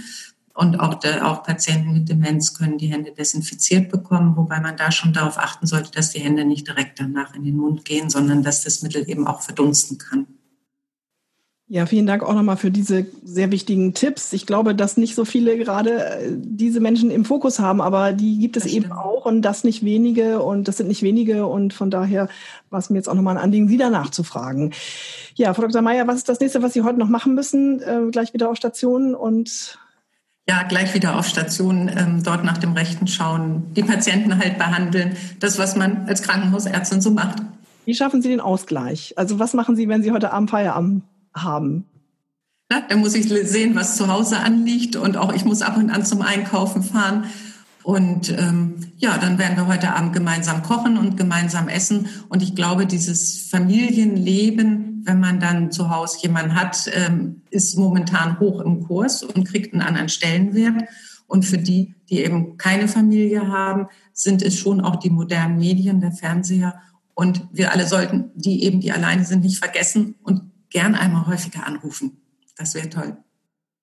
Und 0.55 0.81
auch, 0.81 0.95
der, 0.95 1.27
auch 1.27 1.43
Patienten 1.43 1.93
mit 1.93 2.09
Demenz 2.09 2.55
können 2.55 2.79
die 2.79 2.87
Hände 2.87 3.13
desinfiziert 3.13 3.91
bekommen, 3.91 4.37
wobei 4.37 4.61
man 4.61 4.77
da 4.77 4.91
schon 4.91 5.13
darauf 5.13 5.37
achten 5.37 5.67
sollte, 5.67 5.91
dass 5.91 6.13
die 6.13 6.21
Hände 6.21 6.47
nicht 6.47 6.67
direkt 6.67 6.99
danach 6.99 7.35
in 7.35 7.45
den 7.45 7.57
Mund 7.57 7.85
gehen, 7.85 8.09
sondern 8.09 8.43
dass 8.43 8.63
das 8.63 8.81
Mittel 8.83 9.07
eben 9.07 9.27
auch 9.27 9.43
verdunsten 9.43 9.99
kann. 9.99 10.27
Ja, 11.69 11.85
vielen 11.85 12.07
Dank 12.07 12.23
auch 12.23 12.35
nochmal 12.35 12.57
für 12.57 12.71
diese 12.71 13.07
sehr 13.25 13.51
wichtigen 13.51 13.93
Tipps. 13.93 14.33
Ich 14.33 14.47
glaube, 14.47 14.77
dass 14.77 14.97
nicht 14.97 15.17
so 15.17 15.25
viele 15.25 15.59
gerade 15.59 16.05
äh, 16.05 16.33
diese 16.33 16.79
Menschen 16.79 17.11
im 17.11 17.25
Fokus 17.25 17.59
haben, 17.59 17.81
aber 17.81 18.13
die 18.13 18.39
gibt 18.39 18.57
es 18.57 18.63
das 18.63 18.73
eben 18.73 18.93
auch 18.93 19.27
und 19.27 19.43
das 19.43 19.65
nicht 19.65 19.85
wenige 19.85 20.43
und 20.43 20.69
das 20.69 20.77
sind 20.77 20.87
nicht 20.87 21.03
wenige 21.03 21.47
und 21.47 21.75
von 21.75 21.91
daher 21.91 22.29
war 22.71 22.79
es 22.79 22.89
mir 22.89 22.99
jetzt 22.99 23.09
auch 23.09 23.15
nochmal 23.15 23.37
ein 23.37 23.43
Anliegen, 23.43 23.67
Sie 23.67 23.79
danach 23.79 24.11
zu 24.11 24.23
fragen. 24.23 24.75
Ja, 25.35 25.55
Frau 25.55 25.63
Dr. 25.63 25.83
Meyer, 25.83 26.07
was 26.07 26.19
ist 26.19 26.29
das 26.29 26.39
nächste, 26.39 26.63
was 26.63 26.73
Sie 26.73 26.83
heute 26.83 27.01
noch 27.01 27.09
machen 27.09 27.35
müssen? 27.35 27.83
Äh, 27.83 28.11
gleich 28.13 28.33
wieder 28.33 28.49
auf 28.49 28.57
Station 28.57 29.17
und 29.17 29.77
ja, 30.49 30.63
gleich 30.63 30.95
wieder 30.95 31.19
auf 31.19 31.27
Station, 31.27 31.89
ähm, 31.89 32.23
dort 32.23 32.45
nach 32.45 32.59
dem 32.59 32.75
Rechten 32.75 33.09
schauen, 33.09 33.65
die 33.75 33.83
Patienten 33.83 34.39
halt 34.39 34.59
behandeln, 34.59 35.17
das, 35.41 35.59
was 35.59 35.75
man 35.75 36.07
als 36.07 36.23
Krankenhausärztin 36.23 37.01
so 37.01 37.11
macht. 37.11 37.43
Wie 37.87 37.95
schaffen 37.95 38.23
Sie 38.23 38.29
den 38.29 38.41
Ausgleich? 38.41 39.15
Also 39.17 39.41
was 39.41 39.53
machen 39.55 39.75
Sie, 39.75 39.89
wenn 39.89 40.05
Sie 40.05 40.13
heute 40.13 40.33
Abend 40.33 40.51
Feierabend 40.51 41.03
haben. 41.37 41.85
Ja, 42.71 42.83
da 42.89 42.97
muss 42.97 43.15
ich 43.15 43.29
sehen, 43.29 43.77
was 43.77 43.97
zu 43.97 44.09
Hause 44.09 44.39
anliegt 44.39 44.97
und 44.97 45.17
auch 45.17 45.33
ich 45.33 45.45
muss 45.45 45.63
ab 45.63 45.77
und 45.77 45.91
an 45.91 46.05
zum 46.05 46.23
Einkaufen 46.23 46.83
fahren. 46.83 47.27
Und 47.85 48.37
ähm, 48.37 48.75
ja, 48.97 49.17
dann 49.17 49.39
werden 49.39 49.57
wir 49.57 49.69
heute 49.69 49.95
Abend 49.95 50.13
gemeinsam 50.13 50.65
kochen 50.65 50.99
und 50.99 51.17
gemeinsam 51.17 51.69
essen. 51.69 52.09
Und 52.29 52.43
ich 52.43 52.57
glaube, 52.57 52.85
dieses 52.85 53.43
Familienleben, 53.49 55.05
wenn 55.05 55.21
man 55.21 55.39
dann 55.39 55.71
zu 55.71 55.89
Hause 55.89 56.19
jemanden 56.23 56.57
hat, 56.57 56.91
ähm, 56.93 57.43
ist 57.51 57.79
momentan 57.79 58.41
hoch 58.41 58.61
im 58.61 58.83
Kurs 58.83 59.23
und 59.23 59.45
kriegt 59.47 59.73
einen 59.73 59.83
anderen 59.83 60.09
Stellenwert. 60.09 60.83
Und 61.29 61.45
für 61.45 61.59
die, 61.59 61.95
die 62.11 62.25
eben 62.25 62.57
keine 62.57 62.89
Familie 62.89 63.47
haben, 63.47 63.87
sind 64.13 64.43
es 64.43 64.59
schon 64.59 64.81
auch 64.81 64.97
die 64.97 65.11
modernen 65.11 65.57
Medien, 65.57 66.01
der 66.01 66.11
Fernseher. 66.11 66.81
Und 67.15 67.47
wir 67.53 67.71
alle 67.73 67.87
sollten 67.87 68.33
die 68.35 68.65
eben, 68.65 68.81
die 68.81 68.91
alleine 68.91 69.25
sind, 69.25 69.45
nicht 69.45 69.59
vergessen 69.59 70.17
und 70.25 70.43
gern 70.71 70.95
einmal 70.95 71.27
häufiger 71.27 71.67
anrufen. 71.67 72.21
Das 72.57 72.75
wäre 72.75 72.89
toll. 72.89 73.17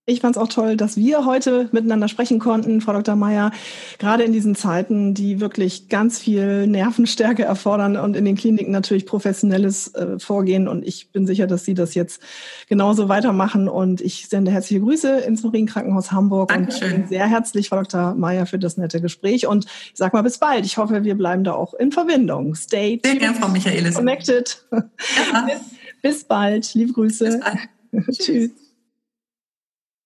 Ich 0.06 0.20
fand 0.20 0.36
es 0.36 0.42
auch 0.42 0.50
toll, 0.50 0.76
dass 0.76 0.98
wir 0.98 1.26
heute 1.26 1.70
miteinander 1.72 2.10
sprechen 2.10 2.38
konnten, 2.38 2.82
Frau 2.82 2.92
Dr. 2.92 3.16
Meyer, 3.16 3.52
gerade 4.00 4.24
in 4.24 4.34
diesen 4.34 4.54
Zeiten, 4.54 5.14
die 5.14 5.40
wirklich 5.40 5.88
ganz 5.88 6.20
viel 6.20 6.68
Nervenstärke 6.68 7.44
erfordern 7.44 7.96
und 7.96 8.18
in 8.18 8.26
den 8.26 8.36
Kliniken 8.36 8.74
natürlich 8.74 9.06
professionelles 9.06 9.96
äh, 9.96 10.20
Vorgehen. 10.20 10.68
Und 10.68 10.86
ich 10.86 11.14
bin 11.14 11.26
sicher, 11.26 11.48
dass 11.48 11.64
Sie 11.64 11.74
das 11.74 11.96
jetzt 11.96 12.22
genauso 12.68 13.08
weitermachen. 13.08 13.70
Und 13.70 14.02
ich 14.02 14.28
sende 14.28 14.52
herzliche 14.52 14.82
Grüße 14.82 15.20
ins 15.22 15.42
Marienkrankenhaus 15.42 16.12
Hamburg 16.12 16.50
Dankeschön. 16.50 17.04
und 17.04 17.08
sehr 17.08 17.28
herzlich, 17.28 17.70
Frau 17.70 17.78
Dr. 17.78 18.14
Meyer, 18.14 18.46
für 18.46 18.60
das 18.60 18.76
nette 18.76 19.00
Gespräch. 19.00 19.48
Und 19.48 19.68
ich 19.68 19.96
sage 19.98 20.18
mal 20.18 20.24
bis 20.24 20.38
bald. 20.38 20.66
Ich 20.66 20.76
hoffe, 20.76 21.06
wir 21.06 21.16
bleiben 21.16 21.46
da 21.46 21.54
auch 21.54 21.74
in 21.76 21.94
Verbindung. 21.94 22.56
Stay 22.56 23.00
sehr 23.06 23.16
gern, 23.16 23.36
Frau 23.36 23.48
Michaelis. 23.48 23.96
Connected. 23.96 24.66
Ja. 24.70 24.82
bis, 25.48 25.62
bis 26.04 26.24
bald. 26.24 26.72
Liebe 26.76 26.94
Grüße. 26.94 27.26
Bis 27.26 27.40
bald. 27.40 27.70
Tschüss. 28.20 28.52